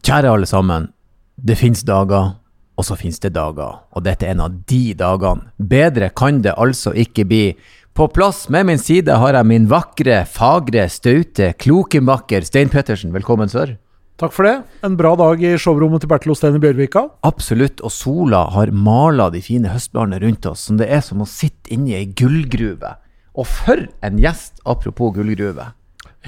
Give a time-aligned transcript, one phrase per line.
[0.00, 0.86] Kjære alle sammen.
[1.36, 2.30] Det fins dager,
[2.80, 3.82] og så fins det dager.
[3.92, 5.50] Og dette er en av de dagene.
[5.60, 7.42] Bedre kan det altså ikke bli.
[7.92, 13.12] På plass med min side har jeg min vakre, fagre, staute, kloke makker Stein Pettersen.
[13.12, 13.74] Velkommen, sør.
[14.20, 14.54] Takk for det.
[14.84, 17.06] En bra dag i showrommet til Bertil Ostein i Bjørvika.
[17.28, 21.28] Absolutt, og sola har mala de fine høstbarnene rundt oss, som det er som å
[21.28, 22.94] sitte inni ei gullgruve.
[23.36, 25.70] Og for en gjest, apropos gullgruve.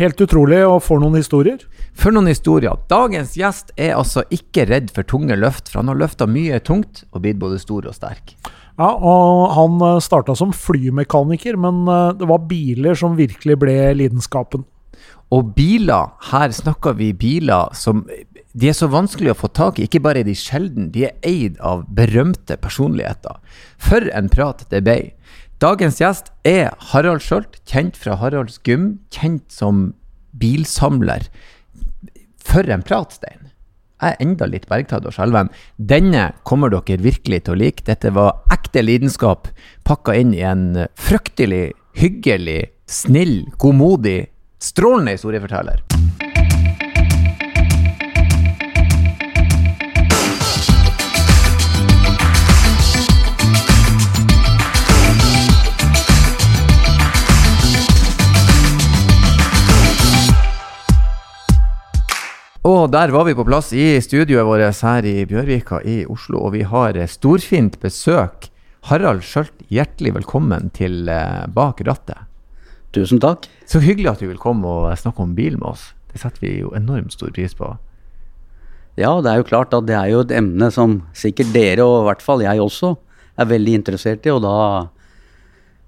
[0.01, 1.61] Helt utrolig, og får noen historier.
[1.93, 2.79] For noen historier.
[2.89, 7.05] Dagens gjest er altså ikke redd for tunge løft, for han har løfta mye tungt
[7.13, 8.33] og blitt både stor og sterk.
[8.81, 14.65] Ja, og Han starta som flymekaniker, men eh, det var biler som virkelig ble lidenskapen.
[15.33, 18.07] Og biler, her snakker vi biler som
[18.53, 19.87] de er så vanskelig å få tak i.
[19.89, 23.39] Ikke bare er de sjelden, de er eid av berømte personligheter.
[23.81, 24.99] For en prat det ble.
[25.63, 29.93] Dagens gjest er Harald Skjoldt, kjent fra Haralds Gym, kjent som
[30.35, 31.29] bilsamler.
[32.43, 33.53] For en prat, Stein.
[34.03, 35.53] Jeg er enda litt bergtatt og skjelven.
[35.79, 37.87] Denne kommer dere virkelig til å like.
[37.87, 39.53] Dette var ekte lidenskap
[39.87, 45.92] pakka inn i en fryktelig hyggelig, snill, godmodig, strålende historieforteller.
[62.63, 66.53] Og der var vi på plass i studioet vårt her i Bjørvika i Oslo, og
[66.55, 68.47] vi har storfint besøk.
[68.87, 72.23] Harald Skjølt, hjertelig velkommen til eh, Bak rattet.
[72.95, 73.49] Tusen takk.
[73.67, 75.89] Så hyggelig at du vil komme og snakke om bil med oss.
[76.13, 77.73] Det setter vi jo enormt stor pris på.
[78.95, 82.05] Ja, det er jo klart at det er jo et emne som sikkert dere, og
[82.05, 82.95] i hvert fall jeg også,
[83.43, 84.37] er veldig interessert i.
[84.37, 84.55] Og da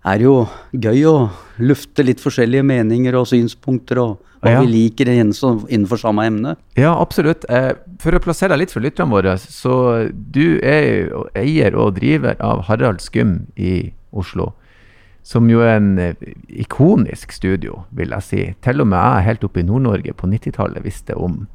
[0.05, 0.35] er jo
[0.75, 1.17] gøy å
[1.65, 4.61] lufte litt forskjellige meninger og synspunkter, og hva Ja.
[4.61, 6.57] vi liker innenfor samme emne.
[6.77, 7.45] Ja, absolutt.
[7.49, 11.95] Eh, For å plassere deg litt for lytterne våre, så du er jo eier og
[11.95, 14.53] driver av Haralds Gym i Oslo.
[15.23, 16.13] Som jo er en eh,
[16.51, 18.55] ikonisk studio, vil jeg si.
[18.61, 21.47] Til og med jeg helt oppe i Nord-Norge på 90-tallet visste om,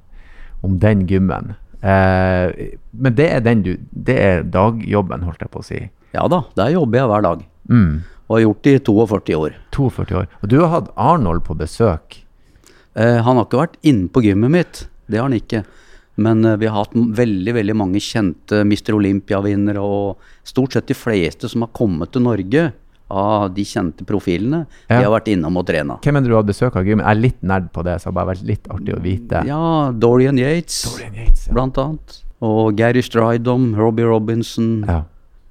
[0.64, 1.54] om den gymmen.
[1.84, 2.52] Eh,
[2.98, 5.90] men det er den du Det er dagjobben, holdt jeg på å si.
[6.16, 7.46] Ja da, der jobber jeg hver dag.
[7.70, 8.02] Mm.
[8.30, 9.56] Og har gjort det i 42 år.
[9.74, 10.28] 42 år.
[10.44, 12.20] Og du har hatt Arnold på besøk.
[12.96, 15.64] Eh, han har ikke vært inne på gymmet mitt, det har han ikke.
[16.20, 18.94] Men eh, vi har hatt veldig veldig mange kjente Mr.
[18.98, 22.68] Olympia-vinnere, og stort sett de fleste som har kommet til Norge
[23.10, 25.00] av de kjente profilene, Ja.
[25.00, 25.98] de har vært innom og trena.
[26.06, 27.08] Hvem er det du hatt besøk av gymmet?
[27.08, 29.42] Jeg er litt nerd på det, så det har bare vært litt artig å vite.
[29.50, 29.62] Ja,
[29.98, 31.54] Dorian Yates, Dorian Yates, ja.
[31.58, 32.20] blant annet.
[32.46, 34.86] Og Gary Strydom, Robbie Robinson.
[34.86, 35.02] Ja.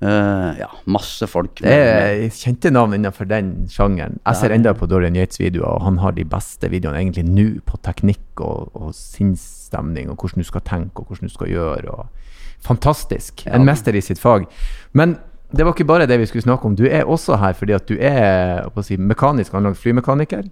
[0.01, 1.63] Eh, ja, masse folk.
[1.63, 4.19] Det er kjente navn innenfor den sjangeren.
[4.23, 7.81] Jeg ser enda på Dorian Yates-videoer, og han har de beste videoene egentlig nå på
[7.87, 11.97] teknikk og, og sinnsstemning, og hvordan du skal tenke og hvordan du skal gjøre.
[11.97, 13.47] Og fantastisk.
[13.47, 14.49] En mester i sitt fag.
[14.93, 15.19] Men
[15.51, 16.77] det var ikke bare det vi skulle snakke om.
[16.77, 20.45] Du er også her fordi at du er si, mekanisk anlagt flymekaniker.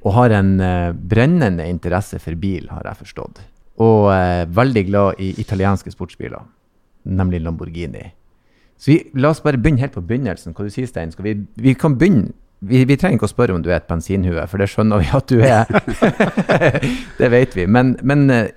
[0.00, 3.42] Og har en uh, brennende interesse for bil, har jeg forstått.
[3.82, 6.46] Og uh, veldig glad i italienske sportsbiler,
[7.04, 8.06] nemlig Lamborghini.
[8.80, 10.54] Så vi, la oss bare begynne helt på begynnelsen.
[10.56, 11.12] Hva du sier, Stein?
[11.20, 14.42] Vi, vi kan begynne vi, vi trenger ikke å spørre om du er et bensinhue,
[14.50, 15.70] for det skjønner vi at du er.
[17.20, 17.64] det vet vi.
[17.64, 18.50] Men, men eh,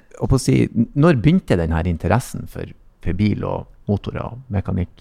[0.44, 0.58] si,
[1.00, 2.68] når begynte denne interessen for,
[3.04, 4.92] for bil og motorer og mekanikk?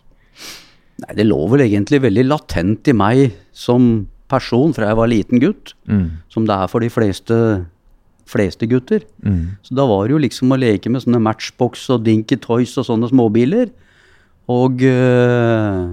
[1.03, 5.43] Nei, det lå vel egentlig veldig latent i meg som person fra jeg var liten
[5.43, 5.75] gutt.
[5.91, 6.23] Mm.
[6.31, 7.37] Som det er for de fleste,
[8.31, 9.03] fleste gutter.
[9.27, 9.59] Mm.
[9.67, 12.87] Så da var det jo liksom å leke med sånne Matchbox og Dinky Toys og
[12.87, 13.73] sånne småbiler.
[14.51, 15.93] Og uh,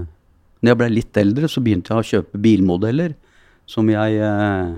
[0.59, 3.13] når jeg ble litt eldre, så begynte jeg å kjøpe bilmodeller
[3.69, 4.77] som jeg uh,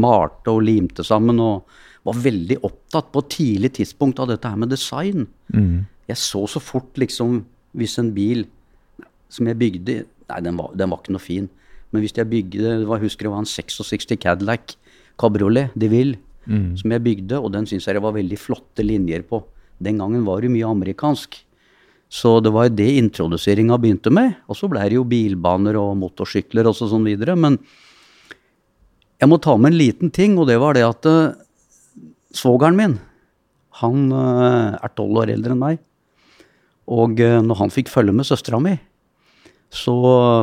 [0.00, 1.40] malte og limte sammen.
[1.42, 1.68] Og
[2.04, 5.28] var veldig opptatt på et tidlig tidspunkt av dette her med design.
[5.54, 5.84] Mm.
[6.10, 7.42] Jeg så så fort liksom
[7.74, 8.44] hvis en bil
[9.32, 11.50] som jeg bygde Nei, den var, den var ikke noe fin.
[11.92, 14.72] Men hvis jeg bygde det var, husker det var en 66 Cadillac
[15.20, 16.16] Cabriolet de Ville
[16.48, 19.42] som jeg bygde, og den syns jeg det var veldig flotte linjer på.
[19.82, 21.38] Den gangen var det mye amerikansk.
[22.14, 24.36] Så det var det introduseringa begynte med.
[24.46, 27.34] Og så ble det jo bilbaner og motorsykler og så sånn videre.
[27.34, 27.58] Men
[29.18, 31.34] jeg må ta med en liten ting, og det var det at uh,
[32.34, 32.96] svogeren min,
[33.80, 35.82] han uh, er tolv år eldre enn meg.
[36.86, 38.76] Og uh, når han fikk følge med søstera mi,
[39.74, 39.94] så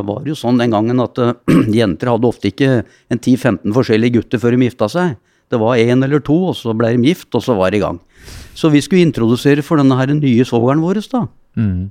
[0.03, 1.19] var det jo sånn den gangen at
[1.79, 5.19] jenter hadde ofte ikke en 10-15 forskjellige gutter før de gifta seg.
[5.51, 7.83] Det var én eller to, og så ble de gift, og så var de i
[7.85, 7.99] gang.
[8.55, 11.29] Så vi skulle introdusere for denne her nye svogeren vår, da.
[11.57, 11.89] Mm.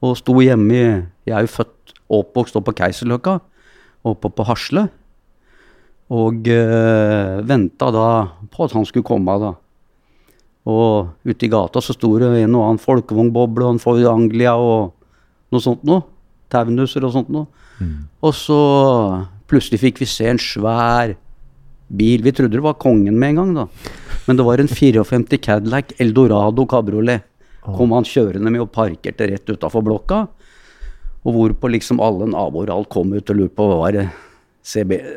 [0.00, 0.84] Og sto hjemme i
[1.28, 3.38] Jeg er jo født og oppvokst oppe på Keiserløkka,
[4.08, 4.88] oppe på Hasle.
[6.10, 8.06] Og øh, venta da
[8.50, 9.52] på at han skulle komme, da.
[10.70, 14.56] Og ute i gata så sto det en og annen folkevognboble og en Ford Anglia
[14.58, 14.90] og
[15.50, 16.02] noe sånt noe.
[16.50, 17.46] Taunuser og sånt noe.
[18.26, 18.60] Og så
[19.50, 21.14] plutselig fikk vi se en svær
[21.88, 22.22] bil.
[22.26, 23.66] Vi trodde det var kongen med en gang, da.
[24.26, 27.24] Men det var en 54 Cadillac Eldorado cabriolet.
[27.64, 30.24] Kom han kjørende med og parkerte rett utafor blokka.
[31.20, 34.08] Og hvorpå liksom alle naboer alt kom ut og lurte på var det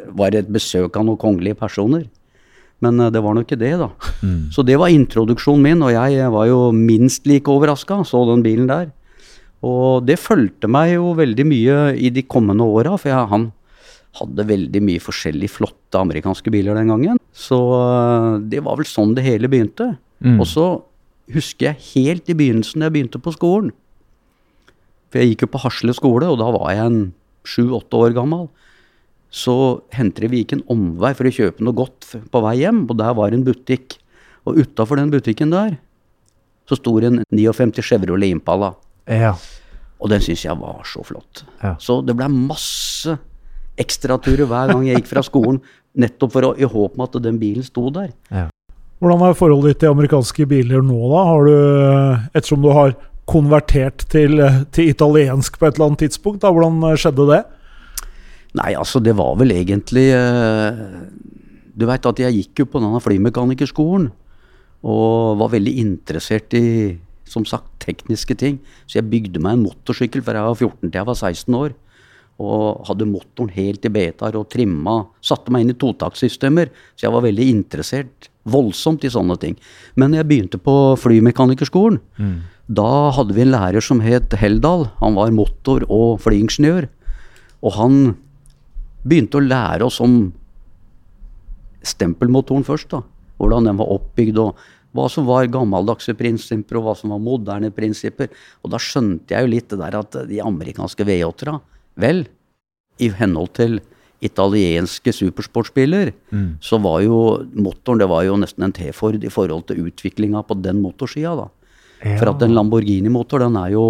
[0.07, 2.05] var det et besøk av noen kongelige personer.
[2.83, 3.89] Men eh, det var nå ikke det, da.
[4.51, 8.67] Så det var introduksjonen min, og jeg var jo minst like overraska, så den bilen
[8.71, 8.91] der.
[9.63, 13.51] Og det fulgte meg jo veldig mye i de kommende åra, for jeg, han
[14.19, 17.19] hadde veldig mye forskjellig flotte amerikanske biler den gangen.
[17.33, 19.93] Så øh, det var vel sånn det hele begynte.
[20.39, 20.65] Og så
[21.31, 23.71] husker jeg helt i begynnelsen da jeg begynte på skolen.
[25.13, 27.01] For jeg gikk jo på Hasle skole, og da var jeg en
[27.47, 28.47] sju-åtte år gammel.
[29.33, 29.55] Så
[29.93, 33.15] hentet vi gikk en omvei for å kjøpe noe godt på vei hjem, og der
[33.17, 33.97] var en butikk.
[34.43, 35.77] Og utafor den butikken der
[36.69, 38.73] så sto det en 59 Chevrolet Impala.
[39.09, 39.33] Ja.
[39.99, 41.43] Og den syns jeg var så flott.
[41.61, 41.75] Ja.
[41.79, 43.17] Så det ble masse
[43.79, 45.59] ekstraturer hver gang jeg gikk fra skolen,
[45.99, 48.13] nettopp for å, i håp om at den bilen sto der.
[49.03, 51.21] Hvordan er forholdet ditt til amerikanske biler nå, da?
[51.27, 51.55] Har du,
[52.31, 52.93] ettersom du har
[53.27, 54.39] konvertert til,
[54.71, 57.41] til italiensk på et eller annet tidspunkt, da, hvordan skjedde det?
[58.55, 60.81] Nei, altså, det var vel egentlig eh,
[61.73, 64.11] Du veit at jeg gikk jo på denne flymekanikerskolen,
[64.83, 66.95] og var veldig interessert i,
[67.27, 68.59] som sagt, tekniske ting.
[68.87, 71.75] Så jeg bygde meg en motorsykkel fra jeg var 14 til jeg var 16 år.
[72.43, 75.01] Og hadde motoren helt i betaer og trimma.
[75.23, 76.71] Satte meg inn i totakssystemer.
[76.95, 79.55] Så jeg var veldig interessert, voldsomt, i sånne ting.
[79.95, 81.99] Men jeg begynte på flymekanikerskolen,
[82.67, 84.89] da hadde vi en lærer som het Heldal.
[84.99, 86.87] Han var motor- og flyingeniør.
[87.63, 88.15] Og han
[89.03, 90.33] begynte å lære oss om
[91.83, 92.89] stempelmotoren først.
[92.89, 93.01] da.
[93.37, 94.55] Hvordan den var oppbygd, og
[94.93, 98.29] hva som var gammeldagse prinsipper, og hva som var moderne prinsipper.
[98.63, 101.59] Og da skjønte jeg jo litt det der at de amerikanske V8-ere,
[101.95, 102.27] vel,
[102.99, 103.79] i henhold til
[104.23, 106.13] italienske supersportsbiler,
[106.63, 107.17] så var jo
[107.53, 111.35] motoren det var jo nesten en T-Ford i forhold til utviklinga på den motorsida.
[111.35, 111.47] da.
[112.19, 113.85] For at en Lamborghini-motor, den er jo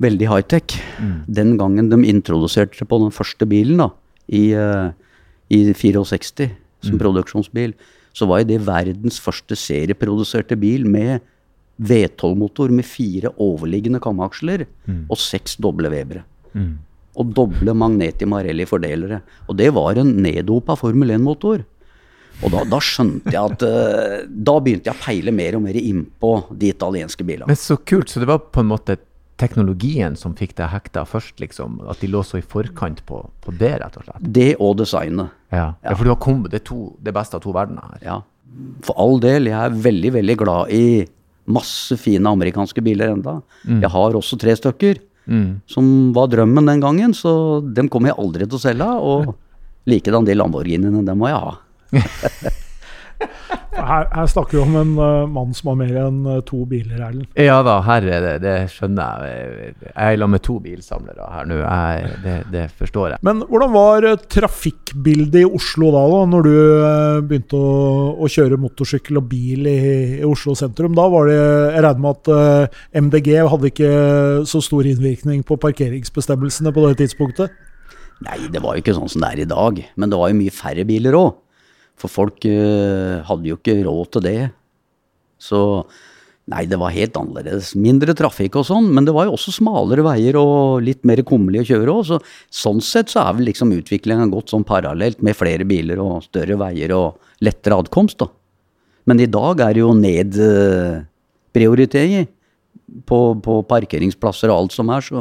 [0.00, 0.80] veldig high-tech.
[1.28, 3.90] Den gangen de introduserte på den første bilen, da,
[4.28, 4.90] i, eh,
[5.50, 6.50] i 64,
[6.82, 7.74] som produksjonsbil,
[8.12, 11.20] så var det verdens første serieproduserte bil med
[11.80, 14.66] V12-motor med fire overliggende kamaksler
[15.08, 16.24] og seks doble Webere.
[17.20, 19.20] Og doble Magneti Marelli-fordelere.
[19.48, 21.66] Og det var en neddopa Formel 1-motor.
[22.40, 25.76] Og da, da skjønte jeg at eh, Da begynte jeg å peile mer og mer
[25.76, 27.50] innpå de italienske bilene.
[27.50, 28.08] Men så kult.
[28.12, 28.96] Så det var på en måte
[29.40, 31.78] teknologien som fikk deg hekta først, liksom?
[31.88, 34.26] At de lå så i forkant på, på det, rett og slett?
[34.36, 35.32] Det og designet.
[35.52, 38.02] Ja, ja for du har kommet det, to, det beste av to verdener her.
[38.04, 38.18] Ja.
[38.84, 40.84] For all del, jeg er veldig, veldig glad i
[41.50, 43.40] masse fine amerikanske biler enda.
[43.66, 45.00] Jeg har også tre stykker,
[45.70, 48.88] som var drømmen den gangen, så dem kommer jeg aldri til å selge.
[49.00, 49.34] Og
[49.90, 51.54] likedan de Lamborghiniene, dem må jeg ha.
[53.70, 56.98] Her, her snakker vi om en uh, mann som har mer enn uh, to biler,
[56.98, 57.28] Erlend.
[57.38, 59.74] Ja da, her er det, det skjønner jeg.
[59.86, 61.60] Jeg er i lag med to bilsamlere her nå.
[61.62, 63.22] Jeg, det, det forstår jeg.
[63.26, 66.52] Men hvordan var eh, trafikkbildet i Oslo da, da når du
[67.30, 67.72] begynte å,
[68.20, 69.78] å kjøre motorsykkel og bil i,
[70.20, 70.96] i Oslo sentrum?
[70.98, 73.92] Da var det Jeg regner med at uh, MDG hadde ikke
[74.50, 77.54] så stor innvirkning på parkeringsbestemmelsene på det tidspunktet?
[78.26, 79.78] Nei, det var jo ikke sånn som det er i dag.
[79.96, 81.38] Men det var jo mye færre biler òg.
[82.00, 84.40] For folk eh, hadde jo ikke råd til det.
[85.40, 85.60] Så
[86.50, 87.74] nei, det var helt annerledes.
[87.78, 91.60] Mindre trafikk og sånn, men det var jo også smalere veier og litt mer kummerlig
[91.62, 92.02] å kjøre òg.
[92.08, 92.16] Så
[92.62, 96.56] sånn sett så er vel liksom utviklinga gått sånn parallelt med flere biler og større
[96.60, 97.08] veier og
[97.44, 98.28] lettere adkomst, da.
[99.08, 102.26] Men i dag er det jo nedprioritering
[103.08, 105.18] på, på parkeringsplasser og alt som er, så,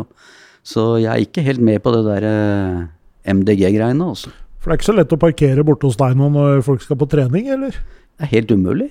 [0.66, 2.88] så jeg er ikke helt med på det der eh,
[3.34, 4.30] MDG-greiene, altså.
[4.60, 7.00] For det er ikke så lett å parkere borte hos deg nå når folk skal
[7.00, 7.78] på trening, eller?
[8.20, 8.90] Det er helt umulig.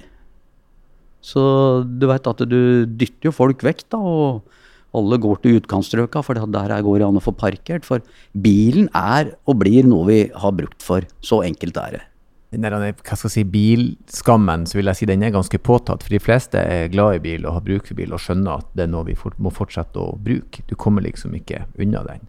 [1.25, 1.43] Så
[1.85, 6.39] du veit at du dytter jo folk vekk, da, og alle går til utkantstrøka, for
[6.39, 7.85] der går det an å få parkert.
[7.85, 8.01] For
[8.33, 11.05] bilen er og blir noe vi har brukt for.
[11.21, 12.05] Så enkelt er det.
[12.49, 16.07] Den hva skal jeg si, bilskammen, så vil jeg si den er ganske påtatt.
[16.07, 18.71] For de fleste er glad i bil og har bruk for bil og skjønner at
[18.73, 20.65] det er noe vi fort, må fortsette å bruke.
[20.65, 22.25] Du kommer liksom ikke unna den.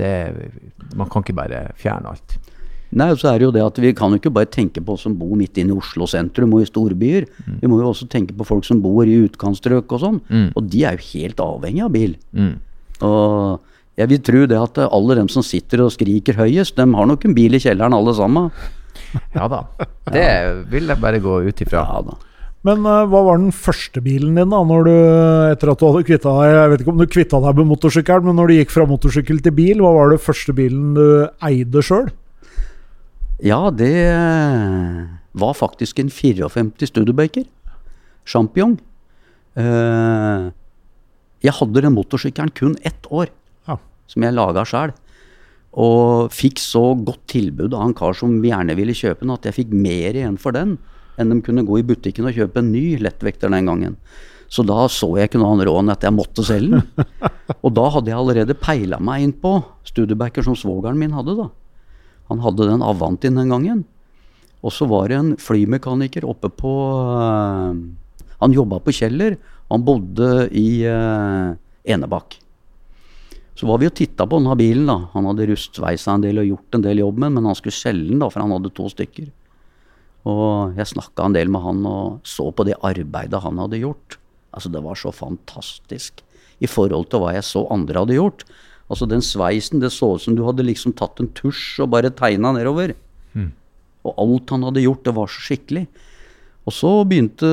[0.00, 0.10] Det,
[0.96, 2.38] man kan ikke bare fjerne alt.
[2.90, 5.04] Nei, så er det jo det at Vi kan jo ikke bare tenke på oss
[5.06, 7.28] som bor midt inne i Oslo sentrum og i storbyer.
[7.60, 10.20] Vi må jo også tenke på folk som bor i utkantstrøk og sånn.
[10.58, 12.16] Og de er jo helt avhengig av bil.
[13.06, 13.60] Og
[14.00, 17.24] jeg vil tro det at alle dem som sitter og skriker høyest, dem har nok
[17.28, 18.50] en bil i kjelleren alle sammen.
[19.34, 19.64] Ja da.
[20.06, 20.26] Det
[20.70, 21.80] vil jeg bare gå ut ifra.
[21.82, 22.14] Ja da.
[22.62, 24.92] Men uh, hva var den første bilen din, da, når du,
[25.48, 28.26] etter at du hadde kvitta deg Jeg vet ikke om du kvitta deg med motorsykkelen,
[28.28, 31.06] men når du gikk fra motorsykkel til bil, hva var det første bilen du
[31.48, 32.10] eide sjøl?
[33.40, 33.96] Ja, det
[35.32, 37.44] var faktisk en 54 Studebaker.
[38.28, 38.78] Champion.
[39.56, 40.52] Uh,
[41.40, 43.30] jeg hadde den motorsykkelen kun ett år,
[43.66, 43.78] ja.
[44.06, 44.92] som jeg laga sjøl.
[45.70, 49.56] Og fikk så godt tilbud av en kar som gjerne ville kjøpe den, at jeg
[49.62, 50.76] fikk mer igjen for den
[51.20, 53.96] enn de kunne gå i butikken og kjøpe en ny lettvekter den gangen.
[54.50, 57.08] Så da så jeg ikke noe annet råd enn at jeg måtte selge den.
[57.64, 59.52] Og da hadde jeg allerede peila meg inn på
[59.86, 61.36] Studebacker som svogeren min hadde.
[61.38, 61.46] da.
[62.30, 63.84] Han hadde den Avantien den gangen.
[64.60, 66.74] Og så var det en flymekaniker oppe på
[67.08, 67.72] uh,
[68.40, 69.38] Han jobba på Kjeller.
[69.70, 72.38] Han bodde i uh, Enebakk.
[73.58, 74.86] Så var vi og titta på denne bilen.
[74.88, 75.10] da.
[75.12, 77.76] Han hadde rustsveisa en del og gjort en del jobb med den, men han skulle
[77.76, 79.28] selge den, da, for han hadde to stykker.
[80.30, 84.16] Og jeg snakka en del med han og så på det arbeidet han hadde gjort.
[84.52, 86.24] Altså, det var så fantastisk
[86.60, 88.44] i forhold til hva jeg så andre hadde gjort.
[88.90, 92.10] Altså, den sveisen, det så ut som du hadde liksom tatt en tusj og bare
[92.10, 92.96] tegna nedover.
[93.38, 93.52] Mm.
[94.08, 95.84] Og alt han hadde gjort, det var så skikkelig.
[96.68, 97.48] Og så begynte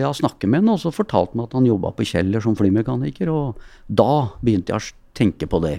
[0.00, 2.56] jeg å snakke med han, og så fortalte han at han jobba på Kjeller som
[2.58, 3.30] flymekaniker.
[3.32, 5.76] Og da begynte jeg å tenke på det.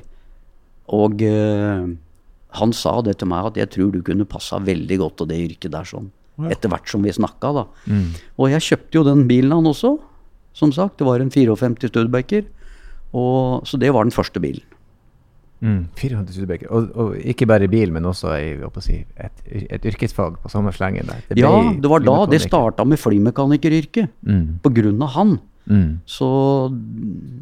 [0.92, 1.84] Og eh,
[2.62, 5.42] han sa det til meg at jeg tror du kunne passa veldig godt til det
[5.48, 6.10] yrket der sånn.
[6.50, 7.66] Etter hvert som vi snakka, da.
[7.86, 8.08] Mm.
[8.42, 9.96] Og jeg kjøpte jo den bilen han også.
[10.58, 12.48] Som sagt, det var en 54 Studebaker.
[13.12, 14.64] Og, så det var den første bilen.
[15.62, 16.70] Mm, 400 studiebøker.
[16.74, 18.50] Og, og, ikke bare bil, men også i,
[18.82, 21.22] si, et, et, yrkesfag på samme slengen der.
[21.30, 24.10] Det ja, det var da det starta med flymekanikeryrket.
[24.26, 24.46] Mm.
[24.66, 25.36] På grunn av han.
[25.70, 26.02] Mm.
[26.10, 26.28] Så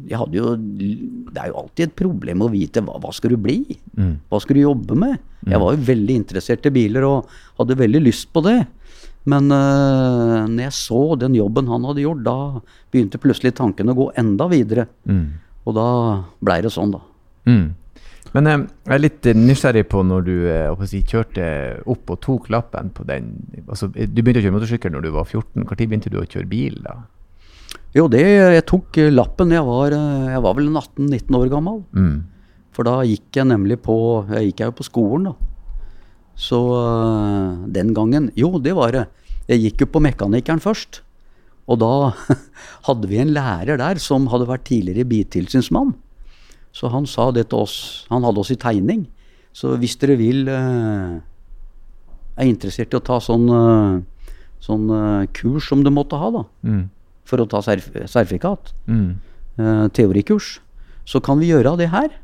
[0.04, 3.38] jeg hadde jo Det er jo alltid et problem å vite hva, hva skal du
[3.40, 3.62] bli?
[3.96, 4.18] Mm.
[4.28, 5.16] Hva skal du jobbe med?
[5.46, 5.64] Jeg mm.
[5.64, 8.58] var jo veldig interessert i biler og hadde veldig lyst på det.
[9.28, 12.38] Men uh, når jeg så den jobben han hadde gjort, da
[12.92, 14.86] begynte plutselig tankene å gå enda videre.
[15.08, 15.26] Mm.
[15.64, 15.88] Og da
[16.44, 17.00] blei det sånn, da.
[17.48, 17.66] Mm.
[18.34, 21.46] Men eh, jeg er litt nysgjerrig på når du eh, si, kjørte
[21.90, 23.32] opp og tok lappen på den
[23.66, 25.64] altså, Du begynte å kjøre motorsykkel når du var 14.
[25.64, 26.78] Når begynte du å kjøre bil?
[26.84, 27.00] da?
[27.96, 29.54] Jo, det, jeg tok eh, lappen.
[29.54, 31.80] Jeg var, jeg var vel 18-19 år gammel.
[31.96, 32.18] Mm.
[32.76, 33.94] For da gikk jeg nemlig på
[34.30, 35.36] Jeg gikk jo på skolen, da.
[36.40, 36.56] Så
[37.68, 39.08] den gangen Jo, det var det.
[39.50, 41.02] Jeg gikk jo på Mekanikeren først.
[41.70, 42.14] Og da
[42.86, 45.96] hadde vi en lærer der som hadde vært tidligere biltilsynsmann.
[46.76, 48.06] Så han sa det til oss.
[48.10, 49.06] Han hadde oss i tegning.
[49.56, 51.18] Så hvis dere vil eh,
[52.38, 56.44] er interessert i å ta sånn, eh, sånn eh, kurs som du måtte ha da,
[56.66, 56.84] mm.
[57.28, 59.10] for å ta sertifikat, mm.
[59.96, 60.58] teorikurs,
[61.08, 62.14] så kan vi gjøre det her.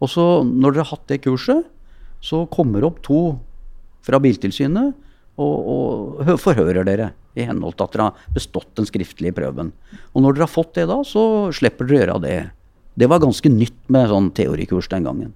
[0.00, 1.68] Og så, når dere har hatt det kurset,
[2.24, 3.20] så kommer opp to
[4.04, 4.96] fra Biltilsynet
[5.40, 5.56] og,
[6.24, 9.70] og forhører dere i henhold til at dere har bestått den skriftlige prøven.
[10.14, 11.22] Og når dere har fått det da, så
[11.54, 12.38] slipper dere å gjøre det.
[13.00, 15.32] Det var ganske nytt med sånn teorikurs den gangen.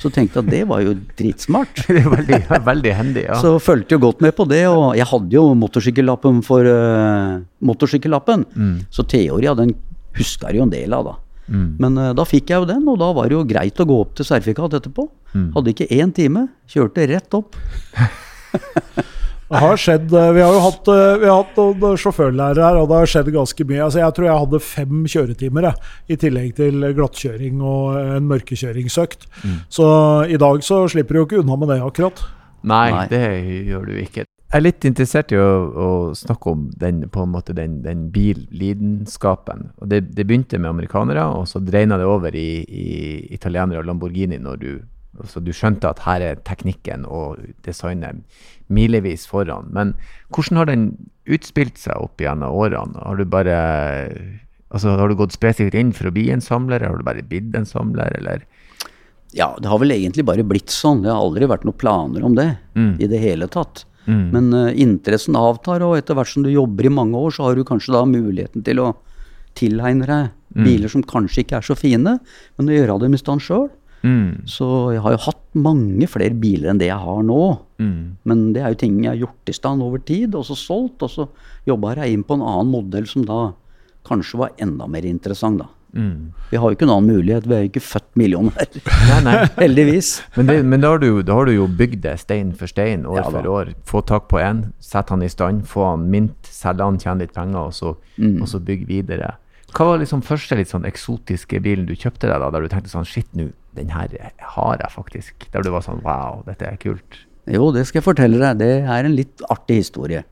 [0.00, 1.84] Så tenkte jeg at det var jo dritsmart.
[1.96, 3.38] det var veldig, veldig hendig, ja.
[3.40, 4.64] Så fulgte jo godt med på det.
[4.70, 8.46] Og jeg hadde jo motorsykkellappen for uh, motorsykkellappen.
[8.52, 8.74] Mm.
[8.92, 9.74] Så teoria, den
[10.18, 11.16] huska jeg jo en del av, da.
[11.52, 11.68] Mm.
[11.82, 14.02] Men uh, da fikk jeg jo den, og da var det jo greit å gå
[14.04, 15.08] opp til sertifikat etterpå.
[15.32, 15.48] Mm.
[15.56, 16.46] Hadde ikke én time.
[16.72, 17.56] Kjørte rett opp.
[19.52, 22.80] Det har skjedd eh, Vi har jo hatt, eh, vi har hatt noen sjåførlærere her,
[22.80, 23.80] og det har skjedd ganske mye.
[23.84, 29.26] Altså, jeg tror jeg hadde fem kjøretimer jeg, i tillegg til glattkjøring og en mørkekjøringsøkt.
[29.42, 29.58] Mm.
[29.72, 29.88] Så
[30.32, 32.24] i dag så slipper du jo ikke unna med det, akkurat.
[32.62, 33.08] Nei, Nei.
[33.10, 33.24] det
[33.68, 34.24] gjør du ikke.
[34.52, 38.08] Jeg er litt interessert i å, å snakke om den, på en måte den, den
[38.12, 39.70] billidenskapen.
[39.80, 42.88] Og det, det, begynte med amerikanere, og så dreina det over i, i
[43.32, 44.72] italienere og Lamborghini når du
[45.22, 48.22] Altså, du skjønte at her er teknikken og designet
[48.72, 49.70] milevis foran.
[49.74, 49.94] Men
[50.34, 50.86] hvordan har den
[51.30, 52.98] utspilt seg opp gjennom årene?
[53.06, 53.58] Har du bare
[54.72, 57.54] altså, har du gått spesifikt inn for å bli en samler, har du bare blitt
[57.58, 58.44] en samler, eller?
[59.32, 61.04] Ja, det har vel egentlig bare blitt sånn.
[61.04, 62.92] Det har aldri vært noen planer om det mm.
[63.00, 63.86] i det hele tatt.
[64.04, 64.24] Mm.
[64.34, 67.56] Men uh, interessen avtar, og etter hvert som du jobber i mange år, så har
[67.56, 68.90] du kanskje da muligheten til å
[69.56, 70.64] tilegne deg mm.
[70.66, 72.18] biler som kanskje ikke er så fine,
[72.58, 73.70] men å gjøre dem i stand sjøl.
[74.02, 74.46] Mm.
[74.50, 77.42] Så jeg har jo hatt mange flere biler enn det jeg har nå.
[77.82, 77.98] Mm.
[78.28, 81.04] Men det er jo ting jeg har gjort i stand over tid, og så solgt.
[81.06, 81.28] Og så
[81.68, 83.52] jobba jeg inn på en annen modell som da
[84.08, 85.70] kanskje var enda mer interessant, da.
[85.92, 86.32] Mm.
[86.50, 88.78] Vi har jo ikke noen annen mulighet, vi er jo ikke født millioner,
[89.10, 89.34] nei, nei.
[89.60, 90.14] Heldigvis.
[90.38, 93.04] Men, det, men da, har du, da, har du, jo bygd det stein for stein,
[93.08, 93.74] år ja, for år.
[93.88, 97.36] Få tak på en, sette han i stand, få han mint, selge han, tjene litt
[97.36, 98.40] penger, og så, mm.
[98.40, 99.34] og så bygge videre.
[99.72, 102.92] Hva var liksom første litt sånn eksotiske bilen du kjøpte deg, da, der du tenkte
[102.92, 104.12] sånn Shit, nå, den her
[104.56, 105.46] har jeg faktisk.
[105.54, 107.22] Der du var sånn Wow, dette er kult.
[107.48, 108.60] Jo, det skal jeg fortelle deg.
[108.60, 110.22] Det er en litt artig historie.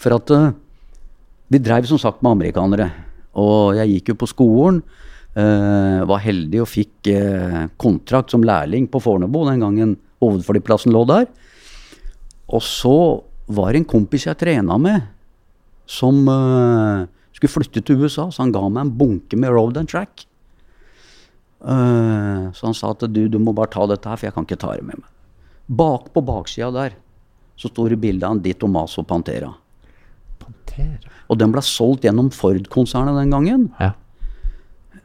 [0.00, 0.50] For at uh,
[1.52, 2.90] vi dreiv som sagt med amerikanere.
[3.38, 4.82] Og jeg gikk jo på skolen.
[5.32, 11.06] Uh, var heldig og fikk uh, kontrakt som lærling på Fornebu den gangen hovedflyplassen lå
[11.08, 11.30] der.
[12.52, 13.22] Og så
[13.52, 15.08] var det en kompis jeg trena med,
[15.88, 17.08] som eh,
[17.42, 20.26] skulle flytte til USA, så han ga meg en bunke med road and track.
[21.62, 24.46] Eh, så han sa at du, du må bare ta dette her, for jeg kan
[24.46, 25.08] ikke ta det med meg.
[25.72, 26.98] Bak på baksida der
[27.56, 29.52] så står det bilde av en Di Tomaso Pantera.
[30.42, 31.12] Pantera.
[31.30, 33.68] Og den ble solgt gjennom Ford-konsernet den gangen.
[33.78, 33.92] Ja.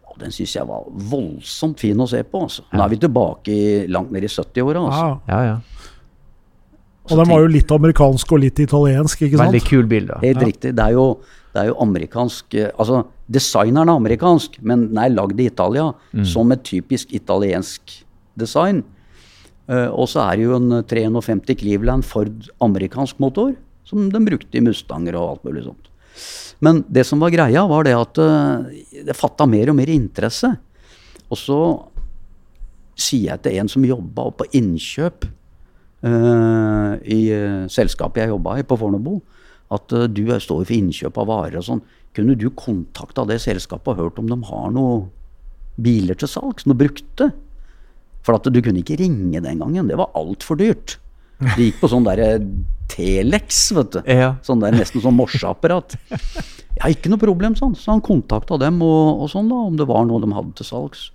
[0.09, 2.47] Og den syns jeg var voldsomt fin å se på.
[2.47, 2.65] Altså.
[2.73, 4.87] Nå er vi tilbake i, langt ned i 70-åra.
[4.87, 5.09] Altså.
[5.29, 5.37] Ja.
[5.37, 5.93] ja, ja.
[7.07, 9.53] Og den var jo litt amerikansk og litt italiensk, ikke sant?
[9.53, 10.17] Veldig kul bilde.
[10.23, 10.73] Helt riktig.
[10.75, 11.05] Det er jo,
[11.57, 15.89] det er jo amerikansk eh, Altså, designeren er amerikansk, men den er lagd i Italia
[16.23, 17.97] som et typisk italiensk
[18.39, 18.83] design.
[19.67, 23.51] Uh, og så er det jo en 350 Cleveland Ford amerikansk motor,
[23.83, 25.89] som de brukte i Mustanger og alt mulig sånt.
[26.63, 28.63] Men det som var greia, var det at uh,
[29.09, 30.53] det fatta mer og mer interesse.
[31.27, 31.59] Og så
[32.97, 38.65] sier jeg til en som jobba på innkjøp uh, i eh, selskapet jeg jobba i
[38.65, 39.19] på Fornebu,
[39.73, 41.83] at eh, du står for innkjøp av varer og sånn.
[42.17, 45.07] Kunne du kontakta det selskapet og hørt om de har noen
[45.77, 46.65] biler til salgs?
[46.65, 47.31] Noe brukte?
[48.25, 49.91] For at du kunne ikke ringe den gangen.
[49.91, 50.97] Det var altfor dyrt.
[51.37, 52.39] Det gikk på sånn derre
[52.89, 53.99] Telex, vet du.
[54.09, 54.31] Ja.
[54.45, 55.97] Sånn der, nesten sånn morseapparat.
[56.77, 57.75] Ja, ikke noe problem, sånn.
[57.77, 60.67] Så han kontakta dem og, og sånn da, om det var noe de hadde til
[60.67, 61.07] salgs.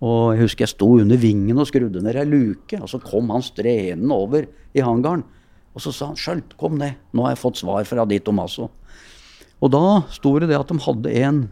[0.00, 3.28] Og jeg husker jeg sto under vingen og skrudde ned ei luke, og så kom
[3.34, 5.26] han strenende over i hangaren.
[5.74, 8.70] Og så sa han 'Skjølt, kom ned, nå har jeg fått svar fra Di Tomaso'.
[9.62, 11.50] Og da sto det det at de hadde en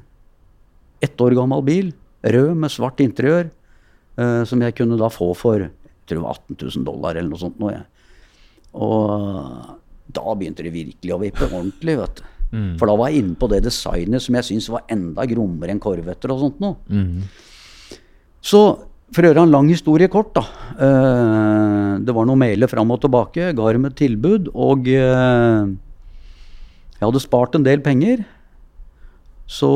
[1.01, 1.93] ett år gammel bil,
[2.25, 3.51] rød med svart interiør,
[4.19, 5.71] eh, som jeg kunne da få for
[6.09, 7.59] jeg tror det var 18 000 dollar eller noe sånt.
[7.61, 7.85] Nå, jeg.
[8.73, 9.77] Og
[10.09, 12.23] da begynte det virkelig å vippe ordentlig, vet du.
[12.81, 15.81] For da var jeg inne på det designet som jeg syns var enda grommere enn
[15.81, 16.77] korvetter og sånt noe.
[18.41, 20.45] Så for å gjøre en lang historie kort, da.
[20.77, 23.53] Eh, det var noen mailer fram og tilbake.
[23.57, 25.71] Ga dem et tilbud, og eh,
[26.99, 28.25] jeg hadde spart en del penger.
[29.49, 29.69] Så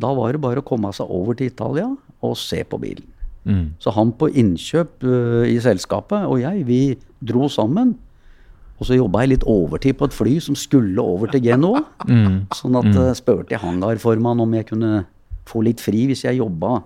[0.00, 1.90] da var det bare å komme seg over til Italia
[2.24, 3.04] og se på bilen.
[3.44, 3.74] Mm.
[3.82, 6.80] Så han på innkjøp øh, i selskapet og jeg, vi
[7.20, 7.96] dro sammen.
[8.78, 11.84] Og så jobba jeg litt overtid på et fly som skulle over til Genoa.
[12.58, 15.04] Sånn at uh, spurte jeg hangarformannen om jeg kunne
[15.46, 16.80] få litt fri hvis jeg jobba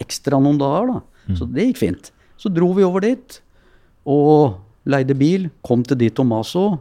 [0.00, 0.94] ekstra noen dager.
[0.94, 1.15] da.
[1.34, 2.10] Så det gikk fint.
[2.38, 3.40] Så dro vi over dit
[4.06, 5.48] og leide bil.
[5.66, 6.78] Kom til Di Tomaso.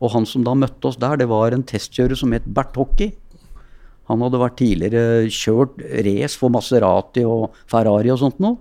[0.00, 3.12] Og han som da møtte oss der, det var en testkjører som het Bert Hockey.
[4.08, 8.56] Han hadde vært tidligere kjørt race for Maserati og Ferrari og sånt noe.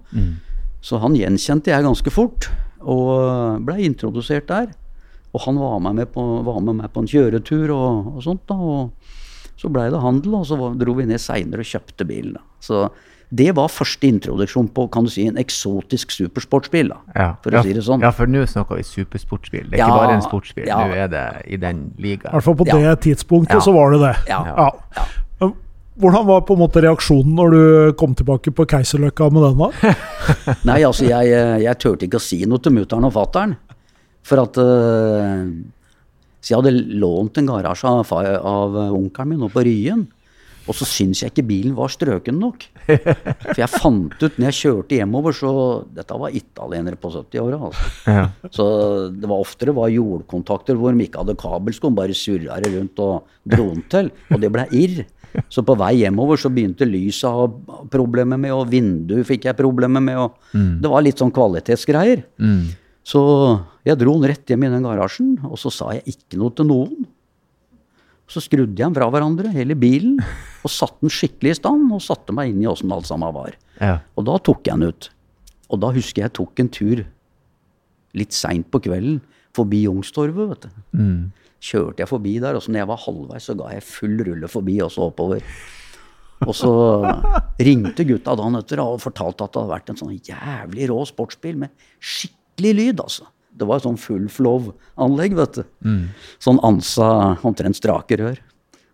[0.82, 2.47] Så han gjenkjente jeg ganske fort,
[2.82, 4.71] og blei introdusert der.
[5.36, 8.45] Og han var med meg på, var med meg på en kjøretur og, og sånt.
[8.47, 8.91] da, og
[9.60, 12.34] Så blei det handel, og så dro vi ned seinere og kjøpte bilen.
[12.39, 12.41] da.
[12.60, 12.89] Så
[13.34, 17.36] det var første introduksjon på kan du si, en eksotisk supersportsbil, da, Ja.
[17.42, 18.02] for ja, å si det sånn.
[18.02, 19.70] Ja, for nå snakker vi supersportsbil.
[19.72, 20.66] Det er Ja, ikke bare en sportsbil.
[20.68, 20.78] ja.
[20.86, 22.32] Nå er det i den I ligaen.
[22.32, 22.78] hvert fall på Ja.
[22.94, 23.60] det tidspunktet Ja.
[23.60, 24.16] så var det det.
[24.30, 24.72] Ja.
[25.98, 29.58] Hvordan var på en måte reaksjonen når du kom tilbake på Keiserløkka med den?
[29.58, 29.94] da?
[30.68, 31.30] Nei, altså, jeg,
[31.64, 33.56] jeg turte ikke å si noe til mutter'n og fatter'n.
[34.26, 35.46] For at eh,
[36.42, 40.04] Så jeg hadde lånt en garasje av, av onkelen min oppe på Ryen.
[40.65, 42.63] Og så syns jeg ikke bilen var strøken nok.
[42.88, 45.51] For jeg fant ut når jeg kjørte hjemover, så
[45.95, 47.60] Dette var italienere på 70-åra.
[47.69, 47.89] Altså.
[48.10, 48.23] Ja.
[48.54, 48.65] Så
[49.13, 53.30] det var oftere var jordkontakter hvor de ikke hadde kabelsko, bare surra det rundt og
[53.45, 54.10] dro den til.
[54.34, 55.04] Og det ble irr.
[55.51, 59.60] Så på vei hjemover så begynte lyset å ha problemer med, og vinduet fikk jeg
[59.60, 60.17] problemer med.
[60.17, 62.23] og Det var litt sånn kvalitetsgreier.
[63.06, 63.21] Så
[63.86, 66.65] jeg dro den rett hjem i den garasjen, og så sa jeg ikke noe til
[66.71, 67.04] noen.
[68.32, 70.18] Så skrudde jeg den fra hverandre, hele bilen,
[70.66, 73.54] og satte den skikkelig i stand, og satte meg inn i åssen alt sammen var.
[73.78, 74.00] Ja.
[74.18, 75.10] Og da tok jeg den ut.
[75.70, 77.04] Og da husker jeg tok en tur
[78.16, 79.20] litt seint på kvelden
[79.56, 80.70] forbi Youngstorget, vet du.
[81.66, 84.50] Kjørte jeg forbi der, og så når jeg var halvveis, så ga jeg full rulle
[84.52, 85.46] forbi og så oppover.
[86.46, 86.72] Og så
[87.64, 91.62] ringte gutta dagen etter og fortalte at det hadde vært en sånn jævlig rå sportsbil
[91.62, 93.30] med skikkelig lyd, altså.
[93.56, 95.63] Det var sånn full flow-anlegg, vet du.
[96.44, 97.08] Sånn ansa
[97.48, 98.41] omtrent strake rør.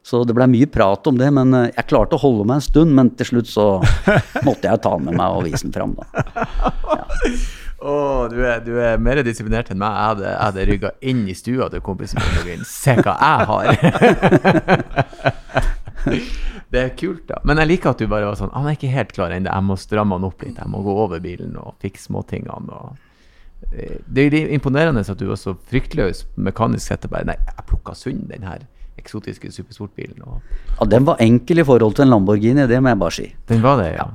[0.03, 2.65] Så det blei mye prat om det, men eh, jeg klarte å holde meg en
[2.65, 2.93] stund.
[2.97, 3.65] Men til slutt så
[4.47, 6.05] måtte jeg ta med meg og vise den fram, da.
[7.81, 9.89] Åh, du, er, du er mer disiplinert enn meg.
[9.89, 12.61] Jeg hadde, jeg hadde rygga inn i stua til kompisen min.
[12.67, 13.65] Se hva jeg har!
[16.73, 17.39] det er kult, da.
[17.45, 19.49] Men jeg liker at du bare var sånn Han er ikke helt klar ennå.
[19.49, 20.61] Jeg må stramme han opp litt.
[20.61, 22.69] Jeg må gå over bilen og fikse småtingene.
[22.69, 23.01] Og...
[23.69, 27.07] Det er imponerende at du var så fryktløs mekanisk sett.
[27.09, 28.65] Bare nei, jeg plukka sund den her
[28.99, 30.21] eksotiske supersportbilen.
[30.25, 30.41] Og
[30.79, 33.33] Ja, Den var enkel i forhold til en Lamborghini, det må jeg bare si.
[33.49, 34.05] den var det, ja.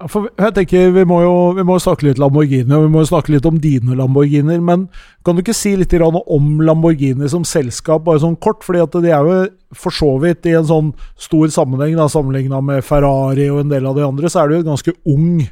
[0.00, 3.00] Ja, For jeg tenker, Vi må jo vi må snakke litt Lamborghini, og vi må
[3.00, 4.60] jo snakke litt om dine Lamborghiner.
[4.60, 4.88] Men
[5.24, 8.64] kan du ikke si litt om Lamborghini som selskap, bare sånn kort?
[8.64, 12.62] fordi at de er jo for så vidt i en sånn stor sammenheng, da, sammenligna
[12.62, 15.48] med Ferrari og en del av de andre, så er det jo en ganske ung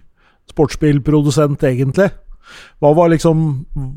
[0.49, 2.11] sportsbilprodusent, egentlig.
[2.83, 3.45] Hva var liksom,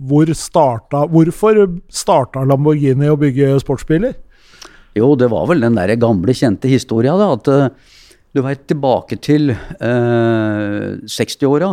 [0.09, 4.17] hvor starta, Hvorfor starta Lamborghini å bygge sportsbiler?
[4.97, 7.31] Jo, det var vel den der gamle, kjente historia, da.
[7.37, 7.69] At eh,
[8.35, 11.71] du veit, tilbake til eh, 60-åra,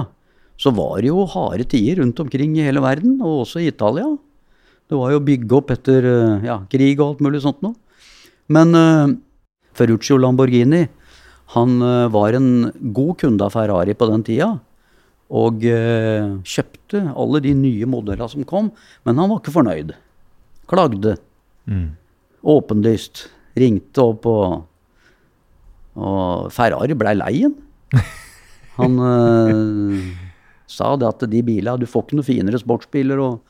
[0.58, 4.06] så var det jo harde tider rundt omkring i hele verden, og også i Italia.
[4.88, 7.76] Det var jo å bygge opp etter eh, ja, krig og alt mulig sånt noe.
[8.54, 9.16] Men eh,
[9.78, 10.86] Ferruccio Lamborghini,
[11.54, 14.54] han eh, var en god kunde av Ferrari på den tida.
[15.28, 18.70] Og eh, kjøpte alle de nye modellene som kom,
[19.04, 19.92] men han var ikke fornøyd.
[20.70, 21.16] Klagde
[22.48, 23.26] åpenlyst.
[23.58, 24.64] Ringte opp og
[25.98, 27.56] Og Ferrari blei lei han.
[28.78, 30.02] Han eh,
[30.70, 33.40] sa det at de bilene Du får ikke noe finere sportsbiler, og,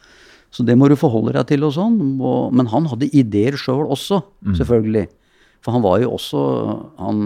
[0.49, 1.99] så det må du forholde deg til og sånn.
[2.17, 4.23] Og, men han hadde ideer sjøl også,
[4.57, 5.05] selvfølgelig.
[5.61, 6.41] For han var jo også
[7.03, 7.21] han,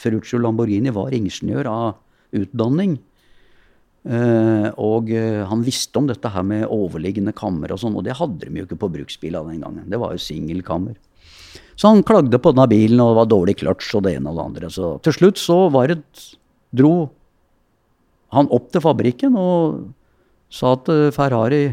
[0.00, 1.86] Ferruccio Lamborghini var ingeniør av
[2.32, 2.96] utdanning.
[4.06, 8.14] Eh, og eh, han visste om dette her med overliggende kammer og sånn, og det
[8.14, 9.88] hadde de jo ikke på bruksbilene den gangen.
[9.90, 10.94] Det var jo singelkammer.
[11.76, 14.38] Så han klagde på denne bilen, og det var dårlig kløtsj og det ene og
[14.38, 14.70] det andre.
[14.72, 15.98] Så til slutt så var det,
[16.76, 16.94] dro
[18.34, 19.82] han opp til fabrikken og
[20.52, 21.64] sa til Ferrari,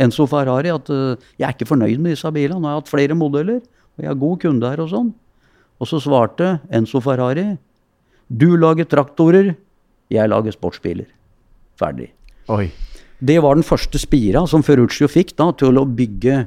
[0.00, 2.60] Enzo Ferrari at eh, jeg er ikke fornøyd med disse bilene.
[2.60, 3.60] Nå har jeg hatt flere modeller,
[3.96, 5.12] og jeg er god kunde her og sånn.
[5.76, 7.50] Og så svarte Enzo Ferrari
[8.26, 9.52] du lager traktorer,
[10.10, 11.06] jeg lager sportsbiler.
[11.80, 12.10] Ferdig.
[12.52, 12.68] Oi.
[13.16, 16.44] Det var den første spira som Ferruccio fikk da, til å bygge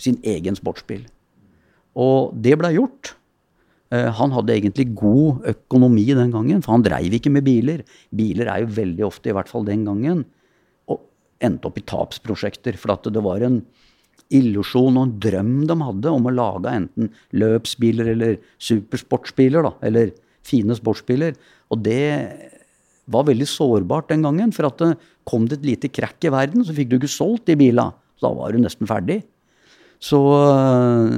[0.00, 1.06] sin egen sportsbil.
[1.96, 3.14] Og det ble gjort.
[3.94, 7.84] Eh, han hadde egentlig god økonomi den gangen, for han dreiv ikke med biler.
[8.14, 10.24] Biler er jo veldig ofte, i hvert fall den gangen,
[10.90, 11.00] og
[11.44, 12.76] endte opp i tapsprosjekter.
[12.80, 13.62] For at det var en
[14.34, 20.12] illusjon og en drøm de hadde om å lage enten løpsbiler eller supersportsbiler, da, eller
[20.46, 21.38] fine sportsbiler.
[21.70, 22.02] Og det
[23.06, 24.92] var veldig sårbart den gangen, for at det
[25.28, 27.90] kom det et lite krakk i verden, så fikk du ikke solgt de bila.
[28.18, 29.20] Så da var du nesten ferdig.
[30.02, 31.16] Så eh,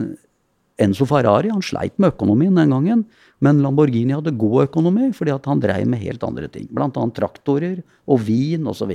[0.85, 3.05] Enzo Ferrari han sleit med økonomien den gangen,
[3.42, 6.68] men Lamborghini hadde god økonomi fordi at han dreiv med helt andre ting.
[6.70, 6.90] Bl.a.
[7.14, 8.92] traktorer og vin osv.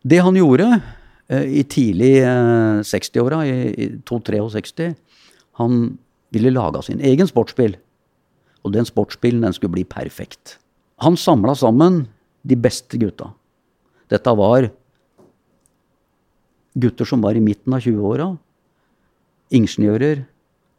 [0.00, 0.68] Det han gjorde
[1.28, 4.92] eh, i tidlig eh, 60-åra, i, i 263,
[5.60, 5.82] han
[6.32, 7.76] ville lage sin egen sportsbil.
[8.64, 10.59] Og den sportsbilen den skulle bli perfekt.
[11.00, 12.02] Han samla sammen
[12.42, 13.30] de beste gutta.
[14.10, 14.68] Dette var
[16.80, 18.28] gutter som var i midten av 20-åra.
[19.56, 20.26] Ingeniører.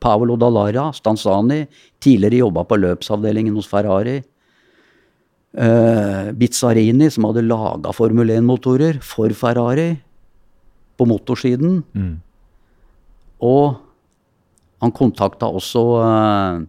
[0.02, 1.68] Paolo Dallara, Stanzani,
[2.02, 4.16] tidligere jobba på løpsavdelingen hos Ferrari.
[5.52, 9.92] Uh, Bizzarini, som hadde laga Formel 1-motorer for Ferrari
[10.98, 11.84] på motorsiden.
[11.94, 12.16] Mm.
[13.46, 13.78] Og
[14.82, 16.66] han kontakta også uh,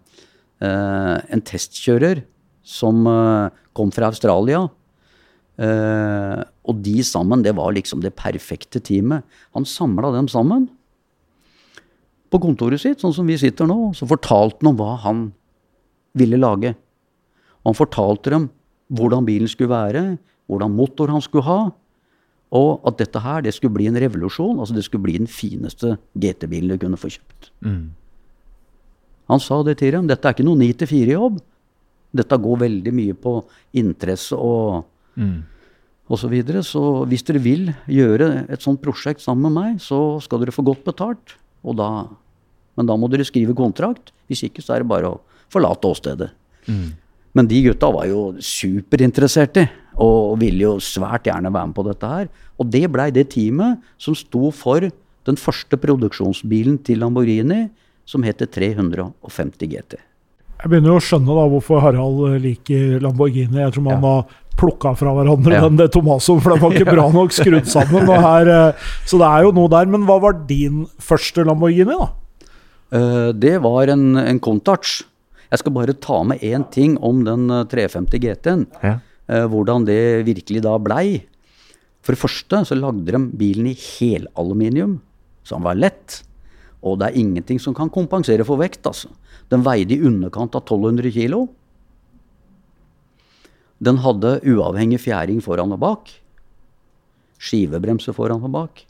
[0.60, 2.20] uh, en testkjører
[2.62, 4.64] som eh, kom fra Australia.
[5.62, 9.26] Eh, og de sammen, det var liksom det perfekte teamet.
[9.56, 10.68] Han samla dem sammen
[12.32, 13.92] på kontoret sitt, sånn som vi sitter nå.
[13.98, 15.26] Så fortalte han om hva han
[16.16, 16.74] ville lage.
[17.62, 18.48] Og han fortalte dem
[18.92, 20.02] hvordan bilen skulle være,
[20.50, 21.60] hvordan motor han skulle ha.
[22.52, 24.58] Og at dette her, det skulle bli en revolusjon.
[24.60, 27.52] Altså det skulle bli den fineste GT-bilen du kunne få kjøpt.
[27.64, 27.92] Mm.
[29.32, 30.10] Han sa det til dem.
[30.10, 31.40] Dette er ikke noe 9-4-jobb.
[32.14, 33.38] Dette går veldig mye på
[33.74, 34.84] interesse og
[35.16, 35.42] Mm.
[36.08, 36.62] og Så, videre.
[36.62, 40.64] så hvis dere vil gjøre et sånt prosjekt sammen med meg, så skal dere få
[40.64, 41.36] godt betalt.
[41.64, 42.06] Og da,
[42.76, 44.10] men da må dere skrive kontrakt.
[44.28, 45.20] Hvis ikke så er det bare å
[45.50, 46.30] forlate åstedet.
[46.66, 46.92] Mm.
[47.34, 49.68] Men de gutta var jo superinteresserte
[50.00, 52.28] og ville jo svært gjerne være med på dette her.
[52.58, 54.80] Og det blei det teamet som sto for
[55.24, 57.70] den første produksjonsbilen til Lamborghini,
[58.04, 60.00] som heter 350 GT.
[60.62, 63.58] Jeg begynner jo å skjønne da hvorfor Harald eh, liker Lamborghini.
[63.64, 64.12] Jeg tror man Ja.
[64.22, 65.60] har plukka fra hverandre Ja.
[65.66, 68.06] den det Tomaso, for den var ikke bra nok skrudd sammen.
[68.08, 68.72] Og her, eh,
[69.06, 69.86] så det er jo noe der.
[69.86, 72.10] Men hva var din første Lamborghini, da?
[72.92, 75.02] Uh, det var en, en Contouch.
[75.50, 78.66] Jeg skal bare ta med én ting om den eh, 350 GT-en.
[78.84, 78.98] Ja.
[79.28, 81.22] Uh, hvordan det virkelig da blei.
[82.04, 85.00] For det første så lagde de bilen i helaluminium,
[85.42, 86.22] så den var lett.
[86.82, 88.86] Og det er ingenting som kan kompensere for vekt.
[88.86, 89.08] altså.
[89.50, 91.46] Den veide i underkant av 1200 kilo.
[93.82, 96.10] Den hadde uavhengig fjæring foran og bak.
[97.38, 98.84] Skivebremse foran og bak.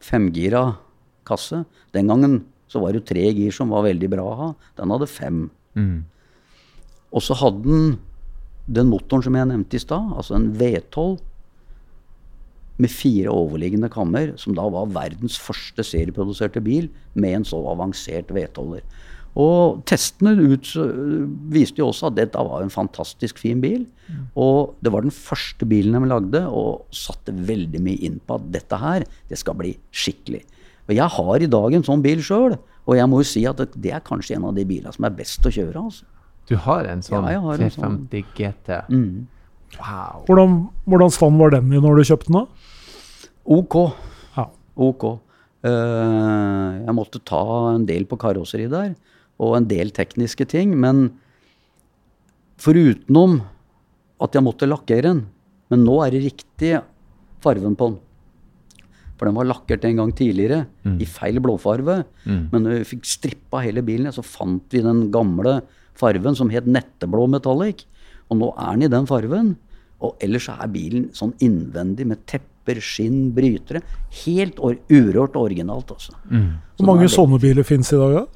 [0.00, 0.76] Femgira
[1.24, 1.64] kasse.
[1.92, 4.54] Den gangen Så var det tre gir som var veldig bra å ha.
[4.78, 5.50] Den hadde fem.
[5.74, 6.04] Mm.
[7.10, 7.98] Og så hadde den
[8.70, 11.18] den motoren som jeg nevnte i stad, altså en V12
[12.80, 18.32] med fire overliggende kammer, som da var verdens første serieproduserte bil med en så avansert
[18.34, 18.84] V12-er.
[19.38, 20.66] Og testene ut,
[21.54, 23.84] viste jo også at dette var en fantastisk fin bil.
[24.34, 28.48] Og det var den første bilen de lagde, og satte veldig mye inn på at
[28.56, 30.42] dette her, det skal bli skikkelig.
[30.88, 32.56] Og jeg har i dag en sånn bil sjøl,
[32.88, 35.14] og jeg må jo si at det er kanskje en av de bilene som er
[35.14, 35.78] best å kjøre.
[35.78, 36.08] altså.
[36.50, 38.32] Du har en sånn Ja, har 350 en sånn.
[38.34, 38.80] GT.
[38.90, 39.28] Mm.
[39.78, 40.24] Wow.
[40.26, 40.56] Hvordan,
[40.90, 42.40] hvordan stand var den i når du kjøpte den?
[42.40, 42.69] da?
[43.50, 43.76] Ok.
[44.36, 44.46] Ja.
[44.78, 45.06] Ok.
[45.60, 47.42] Uh, jeg måtte ta
[47.74, 48.94] en del på karosseri der,
[49.42, 50.76] og en del tekniske ting.
[50.78, 51.08] Men
[52.60, 53.40] forutenom
[54.20, 55.20] at jeg måtte lakkere den
[55.70, 56.72] Men nå er det riktig
[57.40, 57.98] farven på den.
[59.16, 60.64] For den var lakkert en gang tidligere
[60.98, 62.00] i feil blåfarve.
[62.50, 65.60] Men når vi fikk strippa hele bilen, så fant vi den gamle
[65.94, 67.84] farven som het netteblå metallic.
[68.32, 69.52] Og nå er den i den farven.
[70.02, 72.26] Og ellers er bilen sånn innvendig med
[72.70, 73.82] tepper, skinn, brytere.
[74.24, 76.12] Helt or urørt og originalt, altså.
[76.30, 76.58] Mm.
[76.78, 78.14] Hvor mange det- sånne biler fins i dag?
[78.14, 78.26] da?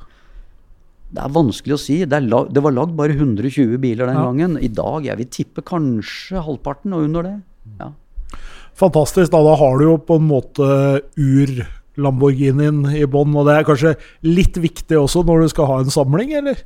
[1.15, 2.05] Det er vanskelig å si.
[2.05, 4.25] Det, er lag, det var lagd bare 120 biler den Ja.
[4.25, 4.59] gangen.
[4.63, 7.43] I dag, jeg vil tippe kanskje halvparten og under det.
[7.79, 7.93] Ja.
[8.75, 9.31] Fantastisk.
[9.31, 13.97] Da, da har du jo på en måte ur-Lamborghinien i bånn, og det er kanskje
[14.27, 16.57] litt viktig også når du skal ha en samling, eller?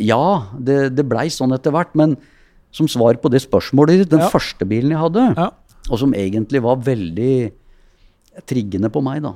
[0.00, 1.94] Ja, det, det blei sånn etter hvert.
[1.94, 2.16] Men
[2.72, 4.28] som svar på det spørsmålet ditt, den Ja.
[4.32, 5.50] første bilen jeg hadde, Ja.
[5.90, 7.34] Og som egentlig var veldig
[8.48, 9.34] triggende på meg, da.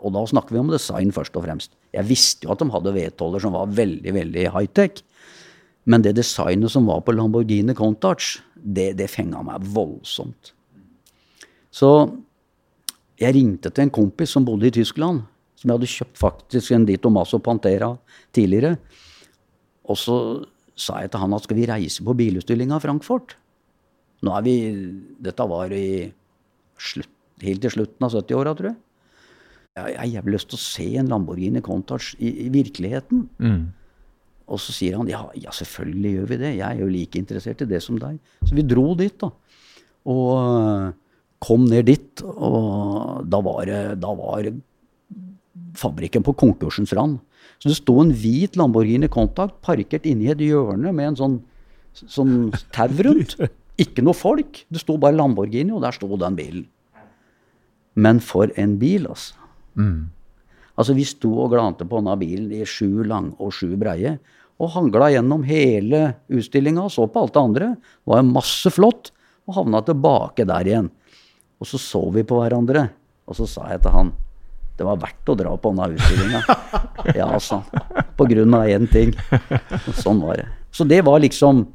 [0.00, 1.74] Og da snakker vi om design først og fremst.
[1.92, 5.02] Jeg visste jo at de hadde V12-er som var veldig, veldig high-tech.
[5.90, 10.52] Men det designet som var på Lamborghini Countach, det, det fenga meg voldsomt.
[11.72, 11.90] Så
[13.20, 15.22] jeg ringte til en kompis som bodde i Tyskland,
[15.58, 17.92] som jeg hadde kjøpt faktisk en Dito Maso Pantera
[18.36, 18.78] tidligere.
[19.84, 20.16] Og så
[20.80, 23.36] sa jeg til han at skal vi reise på bilutstillinga i Frankfurt?
[24.26, 24.54] Nå er vi
[25.22, 26.10] Dette var i
[26.80, 27.12] slutt,
[27.44, 28.78] helt til slutten av 70-åra, tror jeg.
[29.80, 33.22] Jeg har jævlig lyst til å se en Lamborghini Countach i, i virkeligheten.
[33.38, 33.60] Mm.
[34.50, 36.50] Og så sier han ja, ja, selvfølgelig gjør vi det.
[36.58, 38.18] Jeg er jo like interessert i det som deg.
[38.42, 39.30] Så vi dro dit, da.
[40.10, 40.90] Og øh,
[41.40, 44.50] kom ned dit, og da var, da var
[45.78, 47.20] fabrikken på konkursens rand.
[47.60, 51.38] Så det sto en hvit Lamborghini Contact parkert inni et hjørne med en sånn,
[52.02, 52.36] sånn
[52.74, 53.38] tau rundt.
[53.80, 54.64] Ikke noe folk.
[54.68, 56.66] Det sto bare Lamborghini, og der sto den bilen.
[58.00, 59.34] Men for en bil, altså.
[60.76, 64.18] Altså, vi sto og glante på denne bilen i sju lang og sju breie.
[64.60, 67.68] Og hangla gjennom hele utstillinga og så på alt det andre.
[67.76, 69.12] Det var masse flott.
[69.48, 70.90] Og havna tilbake der igjen.
[71.60, 72.86] Og så så vi på hverandre.
[73.28, 74.12] Og så sa jeg til han
[74.80, 76.40] det var verdt å dra på denne utstillinga.
[77.16, 77.58] Ja, altså.
[78.16, 79.10] På grunn av én ting.
[79.96, 80.46] Sånn var det.
[80.72, 81.66] Så det var liksom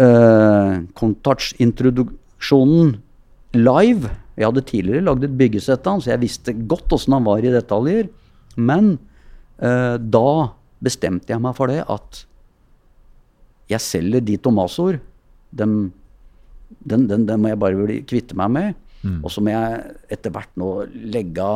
[0.00, 2.96] uh, Contouch-introduksjonen
[3.56, 4.12] live.
[4.36, 7.44] Jeg hadde tidligere lagd et byggesett av han, så jeg visste godt åssen han var
[7.44, 8.08] i detaljer.
[8.56, 8.96] Men
[9.62, 10.28] uh, da
[10.84, 12.26] bestemte jeg meg for det at
[13.72, 15.00] jeg selger de tomasoer.
[15.56, 15.92] Den,
[16.84, 18.82] den, den, den må jeg bare kvitte meg med.
[19.22, 20.70] Og så må jeg etter hvert nå
[21.14, 21.46] legge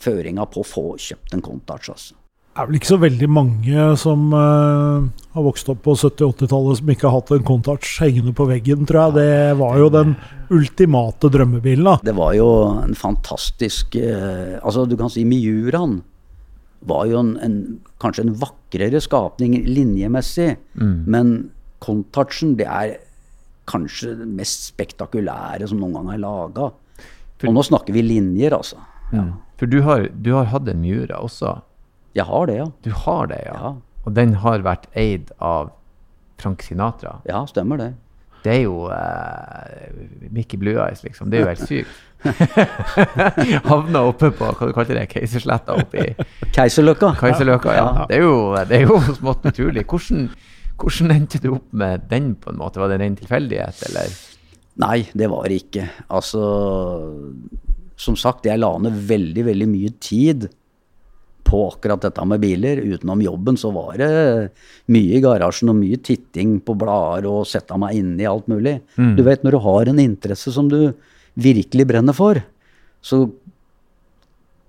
[0.00, 1.90] føringa på å få kjøpt en Countach.
[1.92, 2.16] Altså.
[2.50, 6.80] Det er vel ikke så veldig mange som uh, har vokst opp på 70- 80-tallet
[6.80, 9.14] som ikke har hatt en Contouch hengende på veggen, tror jeg.
[9.20, 10.16] Det var jo den
[10.50, 11.86] ultimate drømmebilen.
[11.86, 11.94] da.
[12.10, 12.48] Det var jo
[12.82, 16.00] en fantastisk uh, Altså, du kan si Miuraen
[16.90, 17.56] var jo en, en,
[18.02, 20.54] kanskje en vakrere skapning linjemessig.
[20.80, 21.32] Men
[21.80, 22.94] Contouchen, det er
[23.70, 26.70] kanskje det mest spektakulære som noen gang er laga.
[27.46, 28.80] Og nå snakker vi linjer, altså.
[29.12, 29.34] Mm.
[29.60, 31.58] For du har, du har hatt en Miura også.
[32.16, 32.68] Jeg har det, ja.
[32.82, 33.54] Du har det, ja.
[33.54, 33.72] Ja,
[34.06, 35.70] Og den har vært eid av
[36.40, 37.18] Frank Sinatra.
[37.28, 37.90] ja stemmer det.
[38.40, 41.28] Det er jo uh, Mickey Blue Eyes, liksom.
[41.30, 41.98] Det er jo helt sykt.
[43.70, 46.06] Havna oppe på hva du kalte det, Keisersletta oppi
[46.56, 47.14] Keiserløkka.
[47.20, 47.74] Keiserløkka.
[47.76, 47.84] ja.
[48.00, 48.06] Ja.
[48.08, 49.84] Det, er jo, det er jo smått naturlig.
[49.92, 50.30] Hvordan,
[50.80, 52.80] hvordan endte du opp med den, på en måte?
[52.80, 54.16] Var det en ren tilfeldighet, eller?
[54.80, 55.84] Nei, det var det ikke.
[56.16, 56.40] Altså
[58.00, 60.48] Som sagt, jeg la ned veldig, veldig mye tid
[61.50, 62.80] på akkurat dette med biler.
[62.86, 64.10] Utenom jobben så var det
[64.94, 68.78] mye i garasjen og mye titting på blader og sette meg inn i alt mulig.
[69.18, 70.92] Du vet, når du har en interesse som du
[71.34, 72.38] virkelig brenner for,
[73.02, 73.24] så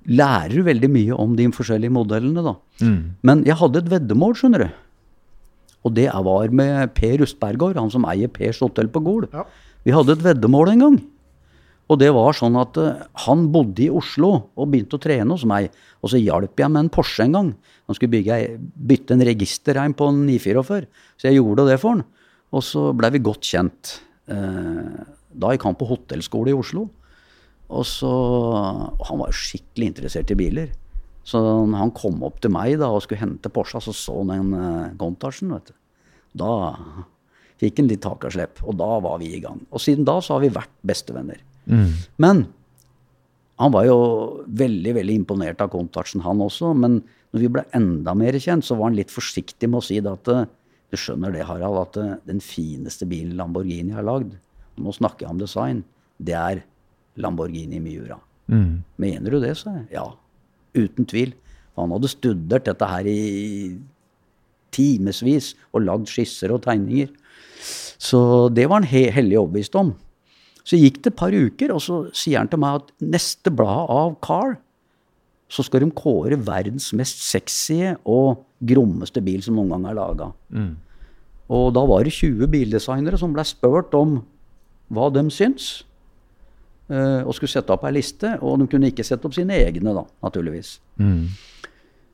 [0.10, 2.56] lærer du veldig mye om de forskjellige modellene, da.
[3.22, 4.70] Men jeg hadde et veddemål, skjønner du.
[5.86, 9.28] Og det var med Per Rustbergård, han som eier Pers hotell på Gol.
[9.34, 9.46] Ja.
[9.86, 10.98] Vi hadde et veddemål en gang.
[11.91, 15.43] Og det var sånn at uh, han bodde i Oslo og begynte å trene hos
[15.49, 15.71] meg.
[15.99, 17.49] Og så hjalp jeg med en Porsche en gang.
[17.89, 18.38] Han skulle bygge,
[18.91, 20.88] bytte en registerreim på en 944.
[21.19, 22.06] Så jeg gjorde det for han.
[22.56, 23.97] Og så blei vi godt kjent.
[24.32, 26.88] Uh, da gikk han på hotellskole i Oslo.
[27.71, 30.71] Og så, og Han var skikkelig interessert i biler.
[31.27, 31.39] Så
[31.77, 34.95] han kom opp til meg da og skulle hente Porsche, så så han den uh,
[34.99, 35.51] Countachen.
[35.54, 35.77] vet du.
[36.39, 36.51] Da
[37.62, 39.60] fikk han litt tak og slepp, og da var vi i gang.
[39.69, 41.43] Og siden da så har vi vært bestevenner.
[41.65, 42.45] Men
[43.62, 43.97] han var jo
[44.47, 46.74] veldig veldig imponert av Countachen, han også.
[46.74, 50.00] Men når vi ble enda mer kjent, så var han litt forsiktig med å si
[50.02, 50.32] det at
[50.91, 54.34] du skjønner det, Harald, at den fineste bilen Lamborghini har lagd,
[54.82, 55.86] nå snakker jeg om design,
[56.19, 56.63] det er
[57.21, 58.17] Lamborghini Miura.
[58.52, 58.82] Mm.
[59.00, 59.88] Mener du det, sa jeg.
[59.93, 60.10] Ja.
[60.76, 61.34] Uten tvil.
[61.80, 63.78] Han hadde studert dette her i
[64.76, 67.12] timevis og lagd skisser og tegninger.
[68.02, 69.93] Så det var han he hellig overbevist om.
[70.67, 73.89] Så gikk det et par uker, og så sier han til meg at neste blad
[73.89, 74.58] av Car,
[75.52, 80.30] så skal de kåre verdens mest sexy og grommeste bil som noen gang er laga.
[80.54, 80.76] Mm.
[81.52, 84.21] Og da var det 20 bildesignere som ble spurt om
[84.91, 85.82] hva de syns.
[86.91, 88.34] Uh, og skulle sette opp ei liste.
[88.43, 90.78] Og de kunne ikke sette opp sine egne, da, naturligvis.
[91.00, 91.28] Mm.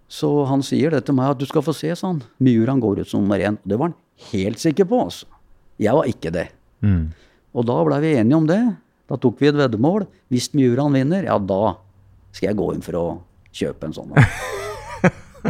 [0.07, 2.23] Så han sier det til meg at du skal få se, sånn.
[2.41, 3.59] Miuraen går ut som nummer én.
[3.67, 3.97] Det var han
[4.31, 5.29] helt sikker på, altså.
[5.81, 6.47] Jeg var ikke det.
[6.81, 7.09] Mm.
[7.55, 8.61] Og da blei vi enige om det.
[9.07, 10.05] Da tok vi et veddemål.
[10.33, 11.77] Hvis Mjuran vinner, ja, da
[12.35, 13.05] skal jeg gå inn for å
[13.55, 14.15] kjøpe en sånn.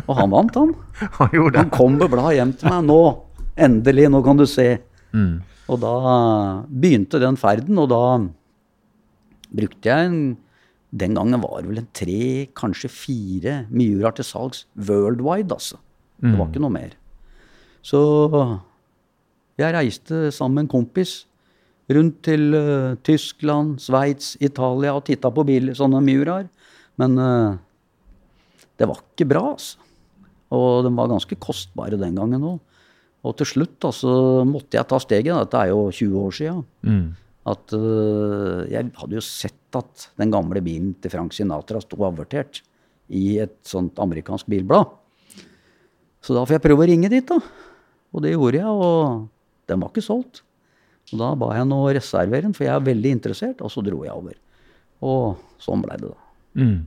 [0.05, 0.73] og han vant, han.
[1.19, 1.62] Han, gjorde det.
[1.62, 2.86] han kom med bladet hjem til meg.
[2.88, 3.01] Nå,
[3.67, 4.67] endelig, nå kan du se.
[5.13, 5.41] Mm.
[5.67, 5.93] Og da
[6.69, 8.03] begynte den ferden, og da
[9.57, 10.19] brukte jeg en
[10.97, 15.75] Den gangen var det vel en tre, kanskje fire Miuraer til salgs worldwide, altså.
[16.15, 16.53] Det var mm.
[16.53, 16.93] ikke noe mer.
[17.86, 17.99] Så
[19.60, 21.25] jeg reiste sammen med en kompis
[21.93, 26.47] rundt til uh, Tyskland, Sveits, Italia og titta på biler, sånne Miuraer.
[27.00, 27.60] Men uh,
[28.78, 29.84] det var ikke bra, altså.
[30.56, 32.60] Og de var ganske kostbare den gangen òg.
[33.28, 34.12] Og til slutt da, så
[34.47, 35.34] måtte jeg ta steget.
[35.36, 36.54] Dette er jo 20 år sia.
[36.88, 37.10] Mm.
[37.52, 42.62] At uh, jeg hadde jo sett at den gamle bilen til Frank Sinatra sto avertert
[43.08, 44.91] i et sånt amerikansk bilblad.
[46.23, 47.39] Så da får jeg prøve å ringe dit, da.
[48.15, 50.43] Og det gjorde jeg, og den var ikke solgt.
[51.13, 54.03] Og da ba jeg nå reservere den, for jeg er veldig interessert, og så dro
[54.03, 54.35] jeg over.
[55.07, 56.23] Og sånn blei det, da.
[56.57, 56.77] Mm.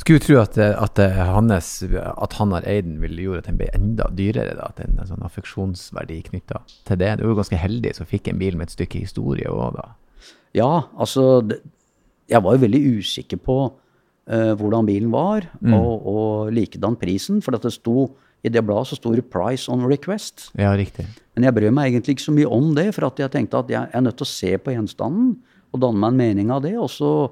[0.00, 3.68] Skulle tro at, at, hans, at han har eid den, ville gjort at den ble
[3.76, 4.56] enda dyrere.
[4.58, 7.12] da, At er en sånn affeksjonsverdi knytta til det.
[7.18, 9.86] Du var jo ganske heldig som fikk en bil med et stykke historie òg, da.
[10.56, 11.60] Ja, altså det,
[12.30, 15.72] Jeg var jo veldig usikker på uh, hvordan bilen var, mm.
[15.74, 17.40] og, og likedan prisen.
[17.42, 18.10] For det sto
[18.42, 20.50] i det bladet så sto det 'price on request'.
[20.56, 21.06] Ja, riktig.
[21.34, 23.88] Men jeg brød meg egentlig ikke så mye om det, for jeg tenkte at jeg
[23.92, 25.36] er nødt til å se på gjenstanden
[25.72, 26.76] og danne meg en mening av det.
[26.78, 27.30] Og så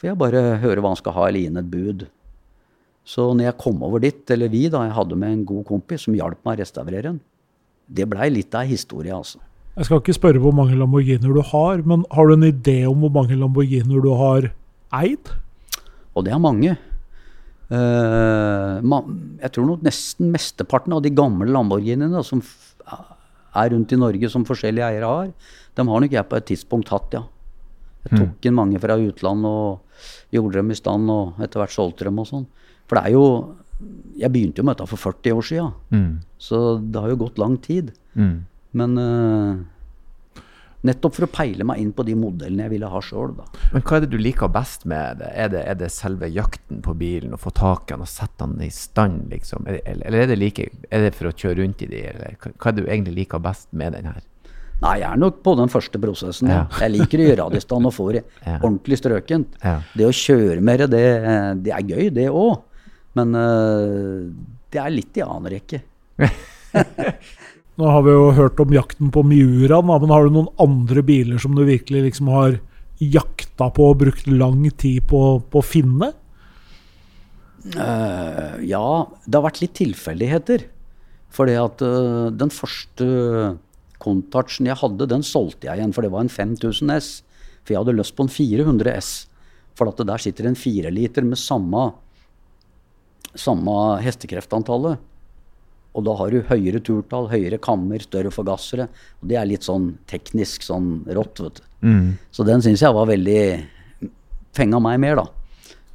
[0.00, 2.06] får jeg bare høre hva han skal ha, eller gi inn et bud.
[3.06, 6.08] Så når jeg kom over dit, eller vi, da, jeg hadde med en god kompis
[6.08, 7.20] som hjalp meg å restaurere den,
[7.86, 9.38] det blei litt av historie, altså.
[9.76, 13.04] Jeg skal ikke spørre hvor mange Lamborghinier du har, men har du en idé om
[13.04, 14.48] hvor mange Lamborghinier du har
[14.96, 15.30] eid?
[16.16, 16.78] Og det er mange.
[17.66, 18.78] Uh,
[19.42, 22.42] jeg tror nok nesten mesteparten av de gamle Lamborghiniene som
[23.56, 25.32] er rundt i Norge som forskjellige eiere har,
[25.76, 27.24] dem har nok jeg på et tidspunkt hatt, ja.
[28.06, 28.46] Jeg tok mm.
[28.46, 32.28] inn mange fra utlandet og gjorde dem i stand, og etter hvert solgte dem og
[32.28, 32.44] sånn.
[32.86, 33.24] For det er jo
[34.16, 36.12] Jeg begynte jo med dette for 40 år sia, mm.
[36.40, 37.90] så det har jo gått lang tid.
[38.16, 38.36] Mm.
[38.80, 39.58] Men uh,
[40.86, 43.34] nettopp for å peile meg inn på de modellene jeg ville ha sjøl.
[43.72, 45.32] Men hva er det du liker best med det?
[45.34, 48.44] Er det, er det selve jakten på bilen, å få tak i den og sette
[48.44, 49.66] den i stand, liksom?
[49.66, 52.70] Eller, eller er, det like, er det for å kjøre rundt i de, eller hva
[52.70, 54.22] er det du egentlig liker best med den her?
[54.82, 56.50] Nei, jeg er nok på den første prosessen.
[56.52, 56.66] Ja.
[56.82, 58.58] Jeg liker å gjøre det i stand og få det ja.
[58.58, 59.56] ordentlig strøkent.
[59.62, 59.78] Ja.
[59.96, 61.04] Det å kjøre mer, det,
[61.64, 62.58] det er gøy, det òg.
[63.16, 64.28] Men uh,
[64.68, 65.80] det er litt i annen rekke.
[67.76, 71.40] Nå har vi jo hørt om jakten på Miuraen, men har du noen andre biler
[71.42, 72.56] som du virkelig liksom har
[73.02, 76.14] jakta på og brukt lang tid på, på å finne?
[77.74, 78.86] Uh, ja,
[79.26, 80.64] det har vært litt tilfeldigheter.
[81.36, 83.06] At uh, den første
[84.00, 87.10] Contouchen jeg hadde, den solgte jeg igjen, for det var en 5000 S.
[87.60, 89.10] For jeg hadde lyst på en 400 S.
[89.76, 91.90] For at der sitter en 4-liter med samme,
[93.36, 95.02] samme hestekreftantallet.
[95.96, 98.88] Og da har du høyere turtall, høyere kammer, større forgassere.
[99.22, 101.64] Og det er litt sånn teknisk sånn rått, vet du.
[101.86, 102.10] Mm.
[102.34, 103.40] Så den syns jeg var veldig
[104.56, 105.26] Fenga meg mer, da.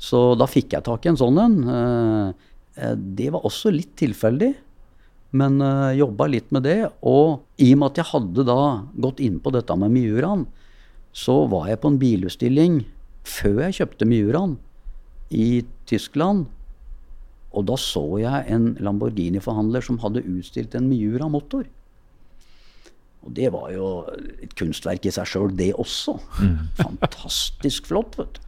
[0.02, 1.56] Så da fikk jeg tak i en sånn en.
[1.66, 4.52] Eh, eh, det var også litt tilfeldig.
[5.38, 6.80] Men eh, jobba litt med det.
[7.02, 8.62] Og i og med at jeg hadde da
[9.06, 10.46] gått inn på dette med Miuraen,
[11.12, 12.82] så var jeg på en bilutstilling
[13.28, 14.56] før jeg kjøpte Miuraen
[15.34, 16.46] i Tyskland.
[17.52, 21.66] Og da så jeg en Lamborghini-forhandler som hadde utstilt en Miura-motor.
[23.22, 23.90] Og det var jo
[24.42, 26.16] et kunstverk i seg sjøl, det også.
[26.80, 28.48] Fantastisk flott, vet du.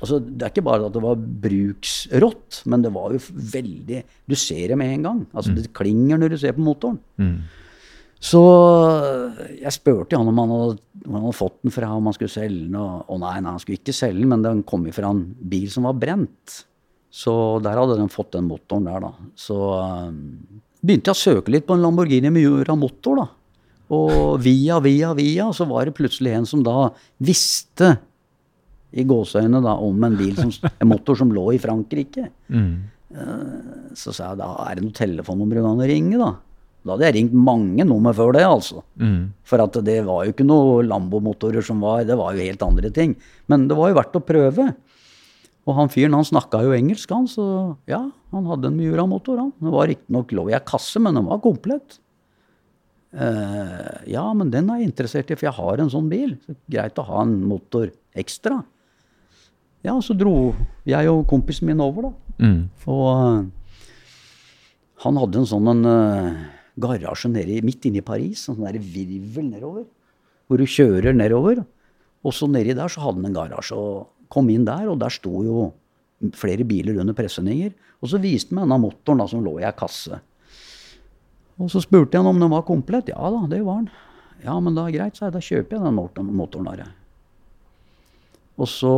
[0.00, 3.18] Altså, det er ikke bare at det var bruksrått, men det var jo
[3.52, 5.26] veldig Du ser det med en gang.
[5.32, 6.98] Altså, Det klinger når du ser på motoren.
[8.22, 8.40] Så
[9.60, 12.30] jeg spurte han om han hadde, om han hadde fått den fra om han skulle
[12.32, 12.76] selge den.
[12.78, 15.68] Og, og nei, nei, han skulle ikke selge den, men den kom fra en bil
[15.70, 16.60] som var brent.
[17.12, 17.32] Så
[17.64, 19.12] der hadde den fått den motoren der, da.
[19.36, 23.26] Så um, begynte jeg å søke litt på en Lamborghini Miura motor, da.
[23.92, 26.86] Og via, via, via, så var det plutselig en som da
[27.20, 27.90] visste
[28.96, 32.30] i gåseøynene da, om en bil som, en motor som lå i Frankrike.
[32.48, 36.30] Uh, så sa jeg da er det noe telefonnummer du kan ringe, da.
[36.82, 38.80] Da hadde jeg ringt mange nummer før det, altså.
[39.46, 42.90] For at det var jo ikke noe Lambo-motorer som var Det var jo helt andre
[42.90, 43.12] ting.
[43.52, 44.64] Men det var jo verdt å prøve.
[45.62, 47.44] Og han fyren han snakka jo engelsk, han, så
[47.90, 48.00] ja,
[48.34, 49.52] han hadde en Miura-motor, han.
[49.62, 52.00] Det var riktignok lå i ei kasse, men den var komplett.
[53.12, 56.34] Uh, ja, men den er jeg interessert i, for jeg har en sånn bil.
[56.42, 58.62] Så greit å ha en motor ekstra.
[59.86, 60.52] Ja, så dro
[60.88, 62.12] jeg og kompisen min over, da.
[62.90, 63.84] Og uh,
[65.04, 66.42] han hadde en sånn en, uh,
[66.82, 69.86] garasje nede, midt inne i Paris, en sånn der virvel nedover.
[70.48, 71.62] Hvor du kjører nedover.
[72.22, 73.78] Og så nedi der så hadde han en garasje.
[73.78, 75.70] og Kom inn der, og der sto jo
[76.38, 77.74] flere biler under presenninger.
[78.02, 80.18] Og så viste han meg denne motoren da, som lå i ei kasse.
[81.60, 83.12] Og så spurte jeg han om den var komplett.
[83.12, 83.92] Ja da, det var den.
[84.42, 85.36] Ja, men da greit, sa jeg.
[85.36, 86.84] Da kjøper jeg den motoren, motoren der.
[86.86, 86.94] jeg.
[88.62, 88.92] Og så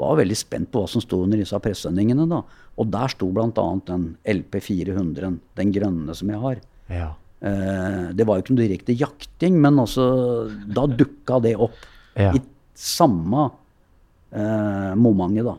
[0.00, 2.26] var jeg veldig spent på hva som sto under disse pressendingene.
[2.30, 2.42] da.
[2.80, 3.66] Og der sto bl.a.
[3.86, 6.62] den LP 400, den grønne som jeg har.
[6.90, 7.10] Ja.
[7.42, 10.04] Eh, det var jo ikke noe direkte jakting, men altså,
[10.66, 11.78] da dukka det opp.
[12.18, 12.32] Ja.
[12.36, 12.42] I
[12.78, 13.48] samme
[14.32, 15.56] eh, momentet, da.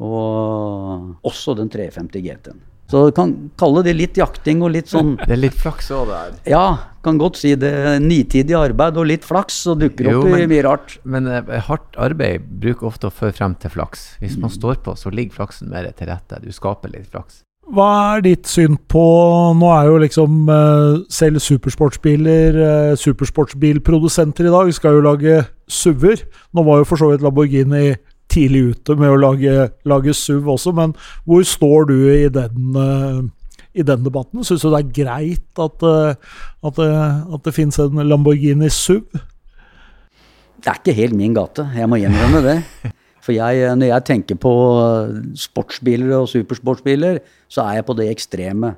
[0.00, 2.60] Og også den 350 GT-en.
[2.90, 6.08] Så du kan kalle det litt jakting og litt sånn Det er litt flaks òg
[6.10, 6.32] der.
[6.50, 6.64] Ja,
[7.06, 7.70] kan godt si det.
[8.02, 10.96] Nitidig arbeid og litt flaks, så dukker det opp opp i mye rart.
[11.06, 14.08] Men eh, hardt arbeid bruker ofte å føre frem til flaks.
[14.24, 16.42] Hvis man står på, så ligger flaksen mer til rette.
[16.42, 17.44] Du skaper litt flaks.
[17.70, 19.02] Hva er ditt syn på
[19.54, 24.70] Nå er jo liksom eh, selv supersportsbiler eh, supersportsbilprodusenter i dag.
[24.74, 25.36] Skal jo lage
[25.70, 26.24] SUV-er.
[26.56, 27.92] Nå var jo for så vidt Lamborghini
[28.30, 30.92] tidlig ute med å lage, lage SUV også, men
[31.26, 33.20] hvor står du i den, eh,
[33.82, 34.44] i den debatten?
[34.46, 36.92] Syns du det er greit at, at, det,
[37.34, 39.06] at det finnes en Lamborghini SUV?
[40.60, 42.58] Det er ikke helt min gate, jeg må innrømme det.
[43.20, 44.52] For jeg, når jeg tenker på
[45.38, 47.20] sportsbiler og supersportsbiler,
[47.52, 48.74] så er jeg på det ekstreme.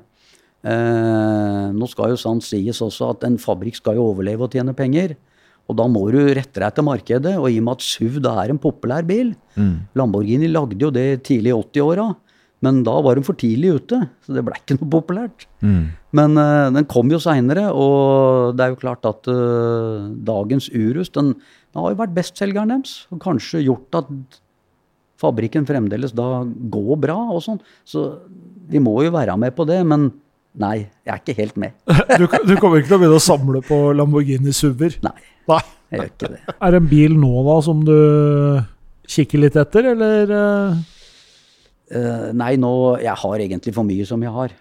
[0.63, 4.75] Eh, nå skal jo sant sies også at en fabrikk skal jo overleve og tjene
[4.75, 5.15] penger.
[5.71, 7.37] Og da må du rette deg etter markedet.
[7.39, 9.31] Og i og med at SUV da er en populær bil
[9.95, 12.09] Lamborghini lagde jo det tidlig i 80-åra,
[12.63, 13.99] men da var de for tidlig ute.
[14.23, 15.47] Så det ble ikke noe populært.
[16.15, 21.11] Men eh, den kom jo seinere, og det er jo klart at eh, dagens Urus
[21.15, 21.33] den,
[21.73, 22.95] den har jo vært bestselgeren deres.
[23.13, 24.09] Og kanskje gjort at
[25.23, 27.61] fabrikken fremdeles da går bra og sånn.
[27.87, 28.05] Så
[28.69, 30.11] vi må jo være med på det, men
[30.61, 31.73] nei, jeg er ikke helt med.
[32.21, 34.99] Du, du kommer ikke til å begynne å samle på Lamborghini SUV-er?
[35.05, 35.15] Nei,
[35.49, 35.61] Nei.
[35.89, 36.41] jeg gjør ikke det.
[36.53, 37.95] Er det en bil nå da som du
[39.13, 40.35] kikker litt etter, eller?
[41.93, 44.53] Eh, nei, nå Jeg har egentlig for mye som jeg har.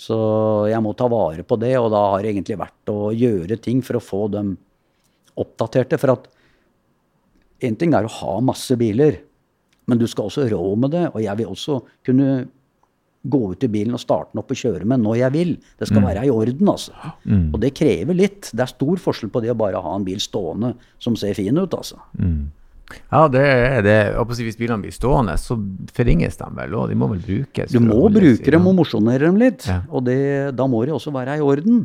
[0.00, 0.16] Så
[0.70, 3.82] jeg må ta vare på det, og da har det egentlig vært å gjøre ting
[3.84, 4.54] for å få dem
[5.40, 5.98] oppdaterte.
[6.00, 6.28] For at
[7.66, 9.20] en ting er å ha masse biler,
[9.90, 11.06] men du skal også rå med det.
[11.12, 12.30] Og jeg vil også kunne
[13.20, 15.50] gå ut i bilen og starte den opp og kjøre med når jeg vil.
[15.80, 16.94] Det skal være i orden, altså.
[17.52, 18.48] Og det krever litt.
[18.54, 21.58] Det er stor forskjell på det å bare ha en bil stående som ser fin
[21.58, 22.00] ut, altså.
[23.10, 23.98] Ja, det er det.
[24.40, 25.58] Hvis bilene blir stående, så
[25.94, 26.88] forringes de vel, òg.
[26.90, 27.70] de må vel brukes?
[27.70, 29.68] Du må bruke dem og mosjonere dem litt.
[29.68, 29.82] Ja.
[29.90, 30.18] Og det,
[30.58, 31.84] da må de også være i orden.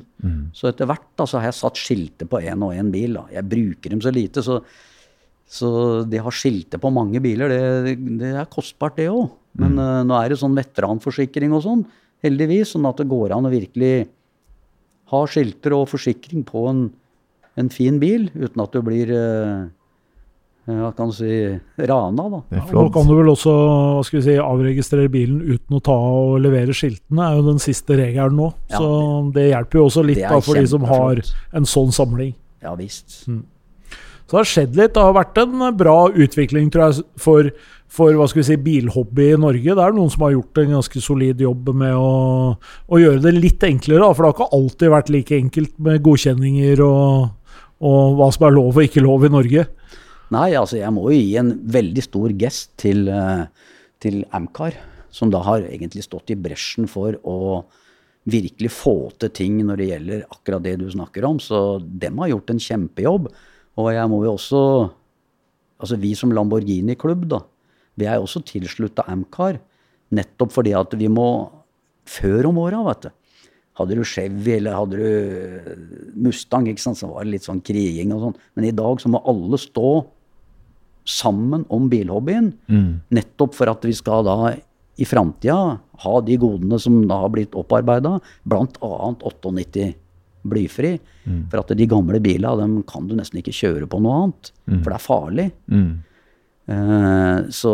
[0.56, 3.20] Så etter hvert da, så har jeg satt skilter på én og én bil.
[3.20, 3.28] Da.
[3.38, 4.62] Jeg bruker dem så lite, så,
[5.46, 5.70] så
[6.10, 9.30] det har skilte på mange biler, det, det er kostbart, det òg.
[9.62, 11.86] Men eh, nå er det sånn veteranforsikring og sånn,
[12.26, 13.96] heldigvis, sånn at det går an å virkelig
[15.14, 16.86] ha skilter og forsikring på en,
[17.62, 19.68] en fin bil, uten at du blir uh,
[20.66, 21.34] hva kan du si,
[21.78, 22.40] rana, da.
[22.58, 25.94] Er Nå kan du vel også hva skal vi si, avregistrere bilen uten å ta
[25.94, 28.50] og levere skiltene, er jo den siste regelen nå.
[28.74, 28.82] Ja.
[28.82, 28.90] Så
[29.36, 31.22] det hjelper jo også litt da, for de som har
[31.56, 32.34] en sånn samling.
[32.66, 33.22] Ja visst.
[34.26, 34.94] Så det har skjedd litt.
[34.96, 37.50] Det har vært en bra utvikling tror jeg, for,
[37.94, 39.76] for hva skal vi si, bilhobby i Norge.
[39.78, 43.36] Det er noen som har gjort en ganske solid jobb med å, å gjøre det
[43.38, 44.02] litt enklere.
[44.02, 48.50] Da, for det har ikke alltid vært like enkelt med godkjenninger og, og hva som
[48.50, 49.70] er lov og ikke lov i Norge?
[50.34, 53.46] Nei, altså jeg må jo gi en veldig stor gest til, eh,
[54.02, 54.74] til Amcar,
[55.14, 57.64] som da har egentlig stått i bresjen for å
[58.26, 61.38] virkelig få til ting når det gjelder akkurat det du snakker om.
[61.38, 63.30] Så dem har gjort en kjempejobb.
[63.80, 64.62] Og jeg må jo også
[65.76, 67.42] Altså vi som Lamborghini-klubb, da,
[68.00, 69.58] vi er jo også tilslutta Amcar.
[70.16, 71.28] Nettopp fordi at vi må
[72.08, 73.10] Før om åra, vet du.
[73.76, 78.14] Hadde du Chevy eller hadde du Mustang, ikke sant, så var det litt sånn kriging
[78.16, 78.38] og sånn.
[78.56, 79.90] Men i dag så må alle stå
[81.06, 82.54] sammen om bilhobbyen.
[82.72, 83.02] Mm.
[83.18, 84.54] Nettopp for at vi skal da
[84.96, 85.58] i framtida
[86.06, 88.16] ha de godene som da har blitt opparbeida,
[88.48, 88.94] bl.a.
[89.20, 89.92] 98
[90.46, 90.96] blyfri.
[91.26, 91.46] Mm.
[91.52, 94.52] For at de gamle bilene dem kan du nesten ikke kjøre på noe annet.
[94.70, 94.82] Mm.
[94.82, 95.48] For det er farlig.
[95.72, 95.90] Mm.
[96.66, 97.74] Eh, så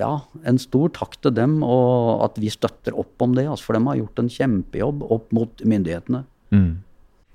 [0.00, 0.14] ja,
[0.48, 3.46] en stor takk til dem, og at vi støtter opp om det.
[3.48, 6.24] Altså, for de har gjort en kjempejobb opp mot myndighetene.
[6.54, 6.72] Mm.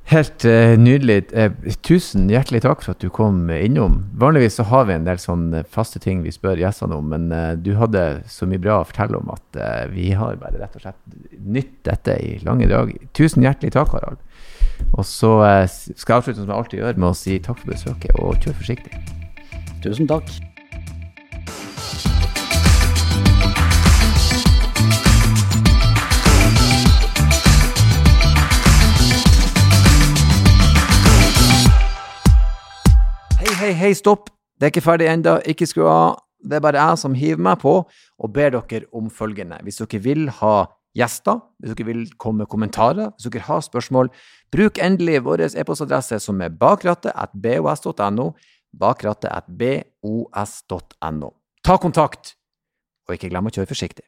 [0.07, 1.33] Helt uh, nydelig.
[1.35, 1.51] Uh,
[1.83, 4.05] tusen hjertelig takk for at du kom innom.
[4.15, 7.57] Vanligvis så har vi en del sånne faste ting vi spør gjestene om, men uh,
[7.59, 9.59] du hadde så mye bra å fortelle om at
[9.91, 12.93] vi har bare rett og slett nytt dette i lange drag.
[13.17, 14.23] Tusen hjertelig takk, Harald.
[14.93, 15.31] Og så
[15.67, 18.59] skal jeg avslutte som jeg alltid gjør, med å si takk for besøket, og kjør
[18.61, 19.01] forsiktig.
[19.83, 20.31] Tusen takk.
[33.67, 34.29] hei, hei, stopp!
[34.57, 36.19] Det er ikke ferdig ennå, ikke skru av.
[36.39, 39.57] Det er bare jeg som hiver meg på og ber dere om følgende.
[39.65, 40.53] Hvis dere vil ha
[40.97, 44.07] gjester, hvis dere vil komme med kommentarer, hvis dere har spørsmål,
[44.53, 48.25] bruk endelig vår e-postadresse som er bakrattet.bos.no,
[48.81, 51.29] bakrattet.bos.no.
[51.63, 52.23] Ta kontakt,
[53.07, 54.05] og ikke glem å kjøre forsiktig.